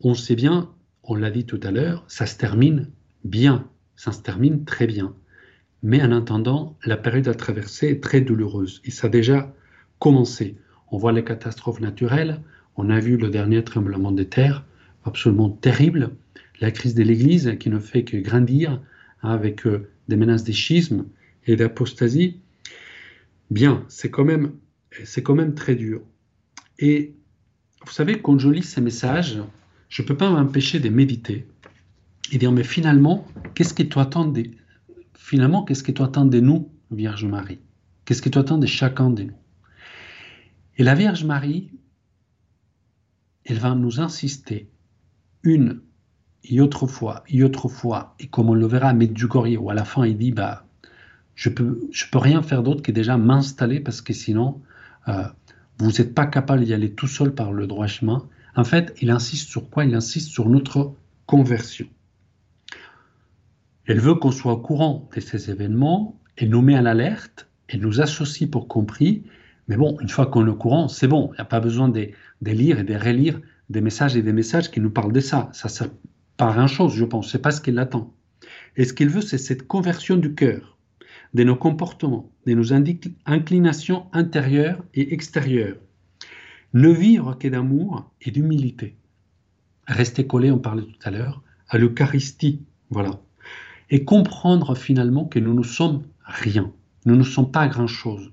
On 0.00 0.14
sait 0.14 0.34
bien, 0.34 0.70
on 1.04 1.14
l'a 1.14 1.30
dit 1.30 1.46
tout 1.46 1.60
à 1.62 1.70
l'heure, 1.70 2.04
ça 2.08 2.26
se 2.26 2.36
termine 2.36 2.90
bien 3.24 3.68
ça 3.96 4.12
se 4.12 4.20
termine 4.20 4.64
très 4.64 4.86
bien. 4.86 5.14
Mais 5.82 6.02
en 6.02 6.12
attendant, 6.12 6.76
la 6.84 6.96
période 6.96 7.28
à 7.28 7.34
traverser 7.34 7.88
est 7.88 8.02
très 8.02 8.20
douloureuse 8.20 8.80
et 8.84 8.90
ça 8.90 9.08
a 9.08 9.10
déjà 9.10 9.54
commencé. 9.98 10.56
On 10.90 10.98
voit 10.98 11.12
les 11.12 11.24
catastrophes 11.24 11.80
naturelles, 11.80 12.42
on 12.76 12.90
a 12.90 13.00
vu 13.00 13.16
le 13.16 13.30
dernier 13.30 13.64
tremblement 13.64 14.12
de 14.12 14.22
terre, 14.22 14.64
absolument 15.04 15.50
terrible, 15.50 16.10
la 16.60 16.70
crise 16.70 16.94
de 16.94 17.02
l'Église 17.02 17.56
qui 17.58 17.70
ne 17.70 17.78
fait 17.78 18.04
que 18.04 18.16
grandir 18.16 18.80
avec 19.20 19.66
euh, 19.66 19.88
des 20.08 20.16
menaces 20.16 20.44
de 20.44 20.52
schisme 20.52 21.06
et 21.46 21.56
d'apostasie. 21.56 22.40
Bien, 23.50 23.84
c'est 23.88 24.10
quand 24.10 24.24
même, 24.24 24.52
quand 25.22 25.34
même 25.34 25.54
très 25.54 25.74
dur. 25.74 26.02
Et 26.78 27.14
vous 27.84 27.92
savez, 27.92 28.20
quand 28.20 28.38
je 28.38 28.48
lis 28.48 28.62
ces 28.62 28.80
messages, 28.80 29.38
je 29.88 30.02
ne 30.02 30.06
peux 30.06 30.16
pas 30.16 30.30
m'empêcher 30.30 30.80
de 30.80 30.88
méditer 30.88 31.46
et 32.32 32.38
dire 32.38 32.52
mais 32.52 32.64
finalement, 32.64 33.26
qu'est-ce 33.54 33.74
que 33.74 33.82
tu 33.82 33.98
attends 33.98 34.26
de, 34.26 34.50
finalement, 35.14 35.64
qu'est-ce 35.64 35.82
que 35.82 35.92
tu 35.92 36.02
attends 36.02 36.26
de 36.26 36.40
nous, 36.40 36.70
Vierge 36.90 37.24
Marie? 37.24 37.60
Qu'est-ce 38.04 38.22
que 38.22 38.28
tu 38.28 38.38
attends 38.38 38.58
de 38.58 38.66
chacun 38.66 39.10
de 39.10 39.24
nous? 39.24 39.36
Et 40.78 40.82
la 40.82 40.94
Vierge 40.94 41.24
Marie, 41.24 41.70
elle 43.44 43.58
va 43.58 43.74
nous 43.74 44.00
insister 44.00 44.68
une 45.42 45.80
et 46.48 46.60
autre 46.60 46.86
fois, 46.86 47.24
et 47.28 47.42
autre 47.42 47.68
fois, 47.68 48.14
et 48.20 48.26
comme 48.26 48.50
on 48.50 48.54
le 48.54 48.66
verra 48.66 48.88
à 48.88 48.92
Medjugorje, 48.92 49.56
où 49.58 49.70
à 49.70 49.74
la 49.74 49.84
fin 49.84 50.04
il 50.06 50.16
dit 50.16 50.32
bah, 50.32 50.64
je 51.34 51.48
peux, 51.48 51.80
je 51.92 52.06
peux 52.10 52.18
rien 52.18 52.42
faire 52.42 52.62
d'autre 52.62 52.82
que 52.82 52.92
déjà 52.92 53.16
m'installer 53.16 53.80
parce 53.80 54.00
que 54.00 54.12
sinon, 54.12 54.60
euh, 55.08 55.24
vous 55.78 55.92
n'êtes 55.92 56.14
pas 56.14 56.26
capable 56.26 56.64
d'y 56.64 56.72
aller 56.72 56.92
tout 56.92 57.06
seul 57.06 57.34
par 57.34 57.52
le 57.52 57.66
droit 57.66 57.86
chemin. 57.86 58.26
En 58.56 58.64
fait, 58.64 58.94
il 59.02 59.10
insiste 59.10 59.48
sur 59.48 59.68
quoi? 59.68 59.84
Il 59.84 59.94
insiste 59.94 60.30
sur 60.30 60.48
notre 60.48 60.94
conversion. 61.26 61.86
Elle 63.84 64.00
veut 64.00 64.14
qu'on 64.14 64.30
soit 64.30 64.52
au 64.52 64.58
courant 64.58 65.08
de 65.14 65.20
ces 65.20 65.50
événements 65.50 66.18
et 66.38 66.46
nous 66.46 66.62
met 66.62 66.74
à 66.74 66.82
l'alerte 66.82 67.48
et 67.68 67.76
nous 67.76 68.00
associe 68.00 68.50
pour 68.50 68.66
compris. 68.66 69.24
Mais 69.68 69.76
bon, 69.76 69.98
une 70.00 70.08
fois 70.08 70.26
qu'on 70.26 70.46
est 70.46 70.50
au 70.50 70.56
courant, 70.56 70.88
c'est 70.88 71.08
bon. 71.08 71.30
Il 71.32 71.36
n'y 71.36 71.40
a 71.40 71.44
pas 71.44 71.60
besoin 71.60 71.88
de, 71.88 72.10
lire 72.42 72.80
et 72.80 72.84
de 72.84 72.94
relire 72.94 73.40
des 73.68 73.80
messages 73.80 74.16
et 74.16 74.22
des 74.22 74.32
messages 74.32 74.70
qui 74.70 74.80
nous 74.80 74.90
parlent 74.90 75.12
de 75.12 75.20
ça. 75.20 75.50
Ça 75.52 75.68
sert 75.68 75.90
pas 76.36 76.52
grand-chose, 76.52 76.94
je 76.94 77.04
pense. 77.04 77.30
C'est 77.30 77.42
pas 77.42 77.50
ce 77.50 77.60
qu'il 77.60 77.78
attend. 77.78 78.14
Et 78.76 78.84
ce 78.84 78.92
qu'il 78.92 79.08
veut, 79.08 79.20
c'est 79.20 79.38
cette 79.38 79.66
conversion 79.66 80.16
du 80.16 80.34
cœur, 80.34 80.76
de 81.34 81.44
nos 81.44 81.56
comportements, 81.56 82.30
de 82.46 82.54
nos 82.54 82.72
inclinations 82.72 84.06
intérieures 84.12 84.84
et 84.94 85.14
extérieures. 85.14 85.78
Ne 86.74 86.90
vivre 86.90 87.38
que 87.38 87.48
d'amour 87.48 88.10
et 88.20 88.30
d'humilité. 88.30 88.96
Rester 89.86 90.26
collé, 90.26 90.50
on 90.50 90.58
parlait 90.58 90.82
tout 90.82 90.98
à 91.02 91.10
l'heure, 91.10 91.42
à 91.68 91.78
l'Eucharistie. 91.78 92.62
Voilà 92.90 93.20
et 93.90 94.04
comprendre 94.04 94.74
finalement 94.74 95.24
que 95.24 95.38
nous 95.38 95.54
ne 95.54 95.62
sommes 95.62 96.04
rien, 96.24 96.72
nous 97.04 97.16
ne 97.16 97.22
sommes 97.22 97.50
pas 97.50 97.68
grand-chose. 97.68 98.32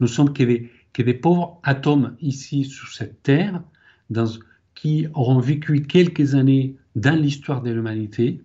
Nous 0.00 0.06
sommes 0.06 0.32
que 0.32 0.42
des, 0.42 0.70
que 0.92 1.02
des, 1.02 1.14
pauvres 1.14 1.60
atomes 1.62 2.16
ici 2.20 2.64
sur 2.64 2.88
cette 2.88 3.22
terre, 3.22 3.62
qui 4.74 5.06
auront 5.14 5.40
vécu 5.40 5.82
quelques 5.82 6.34
années 6.34 6.76
dans 7.00 7.20
l'histoire 7.20 7.62
de 7.62 7.70
l'humanité, 7.70 8.40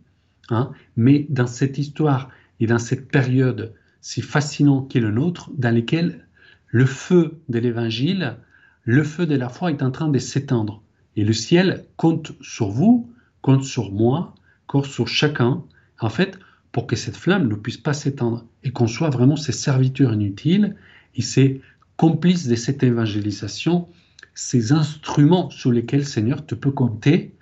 hein, 0.49 0.71
mais 0.95 1.25
dans 1.29 1.47
cette 1.47 1.77
histoire 1.77 2.29
et 2.59 2.67
dans 2.67 2.79
cette 2.79 3.07
période 3.09 3.73
si 4.01 4.21
fascinante 4.21 4.91
qu'est 4.91 4.99
le 4.99 5.11
nôtre, 5.11 5.49
dans 5.55 5.73
laquelle 5.73 6.27
le 6.67 6.85
feu 6.85 7.39
de 7.47 7.59
l'évangile, 7.59 8.35
le 8.83 9.03
feu 9.03 9.25
de 9.25 9.35
la 9.35 9.47
foi 9.47 9.71
est 9.71 9.81
en 9.81 9.91
train 9.91 10.09
de 10.09 10.19
s'éteindre. 10.19 10.83
Et 11.15 11.23
le 11.23 11.31
ciel 11.31 11.85
compte 11.95 12.33
sur 12.41 12.69
vous, 12.69 13.09
compte 13.41 13.63
sur 13.63 13.91
moi, 13.91 14.35
compte 14.67 14.87
sur 14.87 15.07
chacun, 15.07 15.63
en 15.99 16.09
fait, 16.09 16.37
pour 16.73 16.85
que 16.85 16.95
cette 16.95 17.15
flamme 17.15 17.47
ne 17.47 17.55
puisse 17.55 17.77
pas 17.77 17.93
s'étendre 17.93 18.45
et 18.63 18.71
qu'on 18.71 18.87
soit 18.87 19.09
vraiment 19.09 19.37
ces 19.37 19.51
serviteurs 19.51 20.13
inutiles 20.13 20.75
et 21.15 21.21
ces 21.21 21.61
complices 21.95 22.47
de 22.47 22.55
cette 22.55 22.83
évangélisation, 22.83 23.87
ces 24.33 24.73
instruments 24.73 25.49
sur 25.49 25.71
lesquels 25.71 26.05
Seigneur 26.05 26.45
te 26.45 26.55
peut 26.55 26.71
compter, 26.71 27.32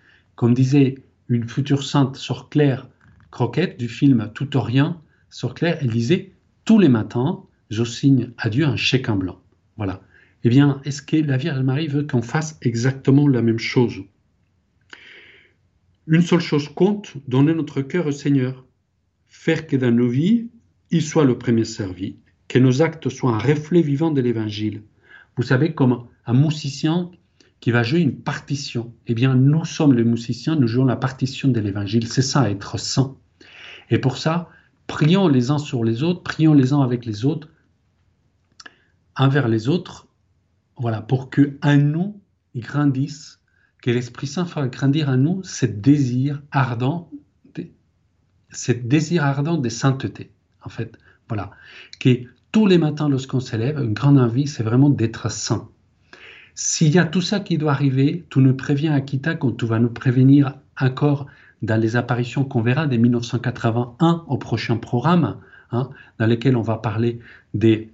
comme 0.41 0.56
disait 0.56 0.95
une 1.30 1.47
future 1.47 1.84
sainte 1.84 2.15
Sœur 2.15 2.49
Claire 2.49 2.89
Croquette 3.30 3.77
du 3.77 3.88
film 3.88 4.32
Tout 4.34 4.58
ou 4.58 4.62
rien, 4.62 4.99
Sœur 5.30 5.54
Claire, 5.54 5.77
elle 5.82 5.91
disait 5.91 6.32
tous 6.65 6.80
les 6.80 6.89
matins, 6.89 7.43
je 7.69 7.84
signe 7.84 8.32
à 8.39 8.49
Dieu 8.49 8.65
un 8.65 8.75
chèque 8.75 9.08
en 9.08 9.17
blanc. 9.17 9.39
Voilà. 9.77 10.01
Eh 10.43 10.49
bien, 10.49 10.82
est-ce 10.84 11.04
que 11.04 11.17
la 11.17 11.38
Vierge 11.38 11.60
Marie 11.60 11.86
veut 11.86 12.08
qu'on 12.08 12.23
fasse 12.23 12.58
exactement 12.63 13.27
la 13.27 13.43
même 13.43 13.60
chose? 13.60 14.01
Une 16.08 16.23
seule 16.23 16.39
chose 16.39 16.69
compte, 16.69 17.13
donner 17.27 17.54
notre 17.54 17.84
cœur 17.84 18.08
au 18.08 18.12
Seigneur. 18.12 18.65
Faire 19.27 19.67
que 19.67 19.75
dans 19.75 19.95
nos 19.95 20.10
vies, 20.10 20.49
il 20.89 21.04
soit 21.04 21.25
le 21.25 21.38
premier 21.38 21.65
servi, 21.65 22.15
que 22.47 22.58
nos 22.58 22.82
actes 22.82 23.10
soient 23.10 23.36
un 23.36 23.38
reflet 23.38 23.84
vivant 23.84 24.10
de 24.10 24.21
l'Évangile. 24.21 24.82
Vous 25.38 25.43
savez, 25.43 25.75
comme 25.75 26.08
un 26.25 26.34
musicien 26.34 27.12
qui 27.62 27.71
va 27.71 27.84
jouer 27.84 28.00
une 28.00 28.17
partition, 28.17 28.93
eh 29.08 29.13
bien, 29.13 29.36
nous 29.36 29.65
sommes 29.65 29.93
les 29.93 30.04
musiciens, 30.04 30.56
nous 30.56 30.67
jouons 30.67 30.84
la 30.84 30.95
partition 30.95 31.47
de 31.47 31.60
l'Évangile. 31.60 32.08
C'est 32.08 32.24
ça, 32.24 32.50
être 32.50 32.80
saint. 32.80 33.15
Et 33.91 34.00
pour 34.00 34.17
ça, 34.17 34.50
prions 34.88 35.28
les 35.28 35.52
uns 35.52 35.60
sur 35.60 35.84
les 35.84 36.02
autres, 36.02 36.24
prions 36.24 36.54
les 36.54 36.74
uns 36.74 36.82
avec 36.82 37.06
les 37.06 37.24
autres, 37.24 37.47
envers 39.15 39.47
les 39.47 39.69
autres, 39.69 40.08
voilà, 40.76 41.02
pour 41.02 41.30
que 41.30 41.58
à 41.62 41.78
nous, 41.78 42.19
ils 42.56 42.63
grandissent 42.63 43.39
que 43.84 43.91
l'Esprit 43.91 44.28
Saint 44.28 44.45
fasse 44.45 44.69
grandir 44.71 45.10
en 45.10 45.17
nous 45.17 45.43
ce 45.43 45.67
désir 45.67 46.41
ardent, 46.52 47.12
ce 48.52 48.71
désir 48.71 49.24
ardent 49.24 49.58
de 49.58 49.69
sainteté, 49.69 50.32
en 50.63 50.69
fait. 50.69 50.97
Voilà. 51.28 51.52
Que 52.00 52.24
tous 52.52 52.65
les 52.65 52.80
matins, 52.80 53.08
lorsqu'on 53.08 53.39
s'élève, 53.39 53.78
une 53.78 53.93
grande 53.93 54.17
envie, 54.17 54.47
c'est 54.47 54.63
vraiment 54.63 54.89
d'être 54.89 55.32
saint. 55.32 55.69
S'il 56.63 56.93
y 56.93 57.00
a 57.00 57.06
tout 57.06 57.21
ça 57.21 57.39
qui 57.39 57.58
doit 57.58 57.71
arriver, 57.71 58.24
tout 58.30 58.39
nous 58.39 58.54
prévient 58.54 58.89
Akita 58.89 59.34
quand 59.34 59.58
tu 59.58 59.65
vas 59.65 59.80
nous 59.80 59.89
prévenir 59.89 60.54
encore 60.80 61.26
dans 61.63 61.76
les 61.82 61.95
apparitions 61.95 62.45
qu'on 62.45 62.62
verra 62.62 62.86
dès 62.86 63.00
1981 63.00 64.26
au 64.28 64.38
prochain 64.38 64.78
programme, 64.78 65.38
hein, 65.71 65.89
dans 66.19 66.28
lesquels 66.28 66.56
on 66.56 66.62
va 66.62 66.78
parler 66.78 67.19
des, 67.56 67.91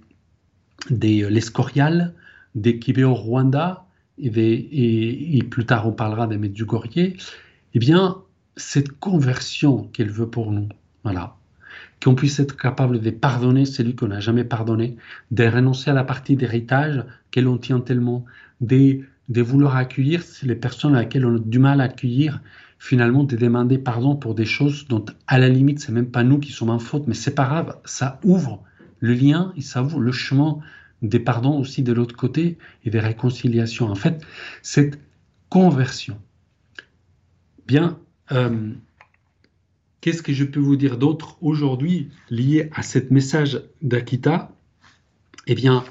des 0.90 1.22
euh, 1.22 1.30
l'Escorial, 1.30 2.12
des 2.54 2.78
Kibéo 2.78 3.14
Rwanda, 3.14 3.86
et, 4.18 5.38
et, 5.38 5.42
plus 5.44 5.64
tard 5.64 5.88
on 5.88 5.92
parlera 5.92 6.26
des 6.26 6.36
Medjugorje, 6.36 6.90
eh 6.94 7.78
bien, 7.78 8.18
cette 8.56 8.92
conversion 8.98 9.84
qu'elle 9.94 10.10
veut 10.10 10.28
pour 10.28 10.52
nous, 10.52 10.68
voilà, 11.04 11.36
qu'on 12.04 12.14
puisse 12.14 12.38
être 12.38 12.56
capable 12.58 13.00
de 13.00 13.10
pardonner 13.10 13.64
celui 13.64 13.96
qu'on 13.96 14.08
n'a 14.08 14.20
jamais 14.20 14.44
pardonné, 14.44 14.96
de 15.30 15.44
renoncer 15.44 15.90
à 15.90 15.94
la 15.94 16.04
partie 16.04 16.36
d'héritage 16.36 17.02
qu'elle 17.30 17.48
on 17.48 17.56
tient 17.56 17.80
tellement, 17.80 18.26
de, 18.60 19.04
vouloir 19.28 19.76
accueillir 19.76 20.22
les 20.42 20.56
personnes 20.56 20.94
à 20.94 21.00
laquelle 21.00 21.26
on 21.26 21.36
a 21.36 21.38
du 21.38 21.58
mal 21.58 21.80
à 21.80 21.84
accueillir, 21.84 22.40
finalement 22.78 23.24
de 23.24 23.36
demander 23.36 23.78
pardon 23.78 24.16
pour 24.16 24.34
des 24.34 24.44
choses 24.44 24.86
dont 24.88 25.04
à 25.26 25.38
la 25.38 25.48
limite 25.48 25.80
c'est 25.80 25.92
même 25.92 26.10
pas 26.10 26.22
nous 26.22 26.38
qui 26.38 26.52
sommes 26.52 26.70
en 26.70 26.78
faute, 26.78 27.06
mais 27.06 27.14
c'est 27.14 27.34
pas 27.34 27.46
grave, 27.46 27.78
ça 27.84 28.20
ouvre 28.22 28.62
le 29.00 29.14
lien 29.14 29.52
et 29.56 29.60
ça 29.60 29.82
ouvre 29.82 30.00
le 30.00 30.12
chemin 30.12 30.58
des 31.02 31.20
pardons 31.20 31.58
aussi 31.58 31.82
de 31.82 31.92
l'autre 31.92 32.16
côté 32.16 32.58
et 32.84 32.90
des 32.90 33.00
réconciliations. 33.00 33.88
En 33.88 33.94
fait, 33.94 34.24
cette 34.62 34.98
conversion. 35.48 36.18
Bien, 37.66 37.98
euh, 38.32 38.72
qu'est-ce 40.00 40.22
que 40.22 40.32
je 40.32 40.44
peux 40.44 40.60
vous 40.60 40.76
dire 40.76 40.96
d'autre 40.96 41.36
aujourd'hui 41.40 42.10
lié 42.30 42.70
à 42.74 42.82
ce 42.82 42.98
message 43.10 43.62
d'Akita? 43.82 44.50
Eh 45.46 45.54
bien, 45.54 45.84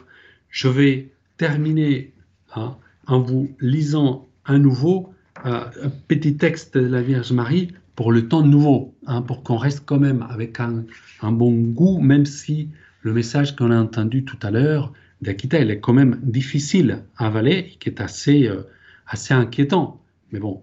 je 0.49 0.67
vais 0.67 1.11
terminer 1.37 2.13
hein, 2.57 2.75
en 3.07 3.19
vous 3.19 3.49
lisant 3.59 4.27
à 4.45 4.57
nouveau 4.57 5.13
euh, 5.45 5.65
un 5.83 5.89
petit 6.07 6.35
texte 6.37 6.77
de 6.77 6.87
la 6.87 7.01
Vierge 7.01 7.31
Marie 7.31 7.73
pour 7.95 8.11
le 8.11 8.27
temps 8.27 8.43
nouveau, 8.43 8.95
hein, 9.05 9.21
pour 9.21 9.43
qu'on 9.43 9.57
reste 9.57 9.83
quand 9.85 9.99
même 9.99 10.25
avec 10.29 10.59
un, 10.59 10.83
bon 11.31 11.51
goût, 11.51 11.99
même 11.99 12.25
si 12.25 12.69
le 13.01 13.13
message 13.13 13.55
qu'on 13.55 13.71
a 13.71 13.79
entendu 13.79 14.23
tout 14.23 14.37
à 14.41 14.51
l'heure 14.51 14.93
d'Akita, 15.21 15.59
il 15.59 15.71
est 15.71 15.79
quand 15.79 15.93
même 15.93 16.19
difficile 16.21 17.03
à 17.17 17.27
avaler 17.27 17.71
et 17.71 17.77
qui 17.79 17.89
est 17.89 18.01
assez, 18.01 18.47
euh, 18.47 18.63
assez 19.07 19.33
inquiétant. 19.33 20.01
Mais 20.31 20.39
bon, 20.39 20.61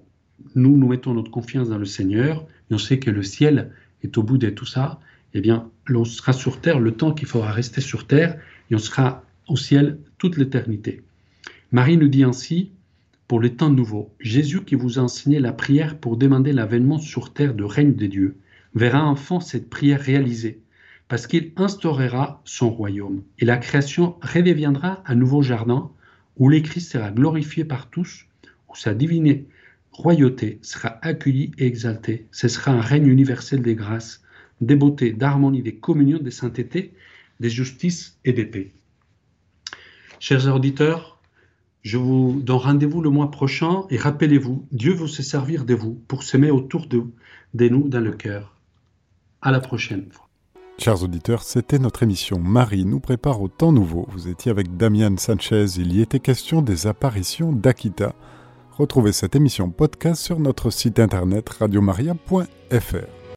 nous, 0.54 0.76
nous 0.76 0.88
mettons 0.88 1.14
notre 1.14 1.30
confiance 1.30 1.68
dans 1.68 1.78
le 1.78 1.84
Seigneur 1.84 2.46
et 2.70 2.74
on 2.74 2.78
sait 2.78 2.98
que 2.98 3.10
le 3.10 3.22
ciel 3.22 3.70
est 4.02 4.16
au 4.18 4.22
bout 4.22 4.38
de 4.38 4.50
tout 4.50 4.66
ça. 4.66 5.00
Eh 5.34 5.40
bien, 5.40 5.68
l'on 5.86 6.04
sera 6.04 6.32
sur 6.32 6.60
terre 6.60 6.78
le 6.78 6.92
temps 6.92 7.12
qu'il 7.12 7.26
faudra 7.26 7.50
rester 7.50 7.80
sur 7.80 8.06
terre 8.06 8.38
et 8.70 8.74
on 8.74 8.78
sera 8.78 9.24
au 9.48 9.56
ciel 9.56 9.98
toute 10.18 10.36
l'éternité. 10.36 11.02
Marie 11.74 11.96
nous 11.96 12.06
dit 12.06 12.22
ainsi, 12.22 12.70
pour 13.26 13.40
le 13.40 13.56
temps 13.56 13.68
nouveau, 13.68 14.14
Jésus 14.20 14.62
qui 14.62 14.76
vous 14.76 15.00
a 15.00 15.02
enseigné 15.02 15.40
la 15.40 15.52
prière 15.52 15.98
pour 15.98 16.16
demander 16.16 16.52
l'avènement 16.52 17.00
sur 17.00 17.32
terre 17.32 17.52
du 17.52 17.64
règne 17.64 17.96
de 17.96 18.06
Dieu, 18.06 18.36
verra 18.76 19.04
enfin 19.04 19.40
cette 19.40 19.68
prière 19.68 20.00
réalisée, 20.00 20.60
parce 21.08 21.26
qu'il 21.26 21.50
instaurera 21.56 22.40
son 22.44 22.70
royaume, 22.70 23.24
et 23.40 23.44
la 23.44 23.56
création 23.56 24.14
redeviendra 24.22 25.02
un 25.04 25.16
nouveau 25.16 25.42
jardin 25.42 25.90
où 26.36 26.48
l'Écrit 26.48 26.80
sera 26.80 27.10
glorifié 27.10 27.64
par 27.64 27.90
tous, 27.90 28.26
où 28.68 28.76
sa 28.76 28.94
divine 28.94 29.42
royauté 29.90 30.60
sera 30.62 31.00
accueillie 31.02 31.50
et 31.58 31.66
exaltée. 31.66 32.28
Ce 32.30 32.46
sera 32.46 32.70
un 32.70 32.80
règne 32.80 33.08
universel 33.08 33.62
des 33.62 33.74
grâces, 33.74 34.22
des 34.60 34.76
beautés, 34.76 35.10
d'harmonie, 35.10 35.62
des 35.62 35.74
communions, 35.74 36.20
des 36.20 36.30
saintetés, 36.30 36.94
des 37.40 37.50
justices 37.50 38.16
et 38.24 38.32
des 38.32 38.46
paix. 38.46 38.70
Chers 40.20 40.46
auditeurs, 40.54 41.13
je 41.84 41.98
vous 41.98 42.40
donne 42.42 42.56
rendez-vous 42.56 43.02
le 43.02 43.10
mois 43.10 43.30
prochain 43.30 43.84
et 43.90 43.98
rappelez-vous, 43.98 44.66
Dieu 44.72 44.94
veut 44.94 45.06
se 45.06 45.22
servir 45.22 45.64
de 45.66 45.74
vous 45.74 46.00
pour 46.08 46.22
s'aimer 46.22 46.50
autour 46.50 46.86
de, 46.86 47.04
de 47.52 47.68
nous 47.68 47.88
dans 47.88 48.00
le 48.00 48.12
cœur. 48.12 48.56
À 49.42 49.52
la 49.52 49.60
prochaine 49.60 50.08
fois. 50.10 50.26
Chers 50.78 51.04
auditeurs, 51.04 51.42
c'était 51.42 51.78
notre 51.78 52.02
émission 52.02 52.38
Marie 52.38 52.86
nous 52.86 53.00
prépare 53.00 53.40
au 53.40 53.48
temps 53.48 53.70
nouveau. 53.70 54.08
Vous 54.10 54.28
étiez 54.28 54.50
avec 54.50 54.76
Damian 54.76 55.16
Sanchez. 55.18 55.66
Il 55.76 55.94
y 55.94 56.00
était 56.00 56.20
question 56.20 56.62
des 56.62 56.86
apparitions 56.86 57.52
d'Akita. 57.52 58.14
Retrouvez 58.72 59.12
cette 59.12 59.36
émission 59.36 59.70
podcast 59.70 60.22
sur 60.22 60.40
notre 60.40 60.70
site 60.70 60.98
internet 60.98 61.48
radiomaria.fr. 61.50 63.23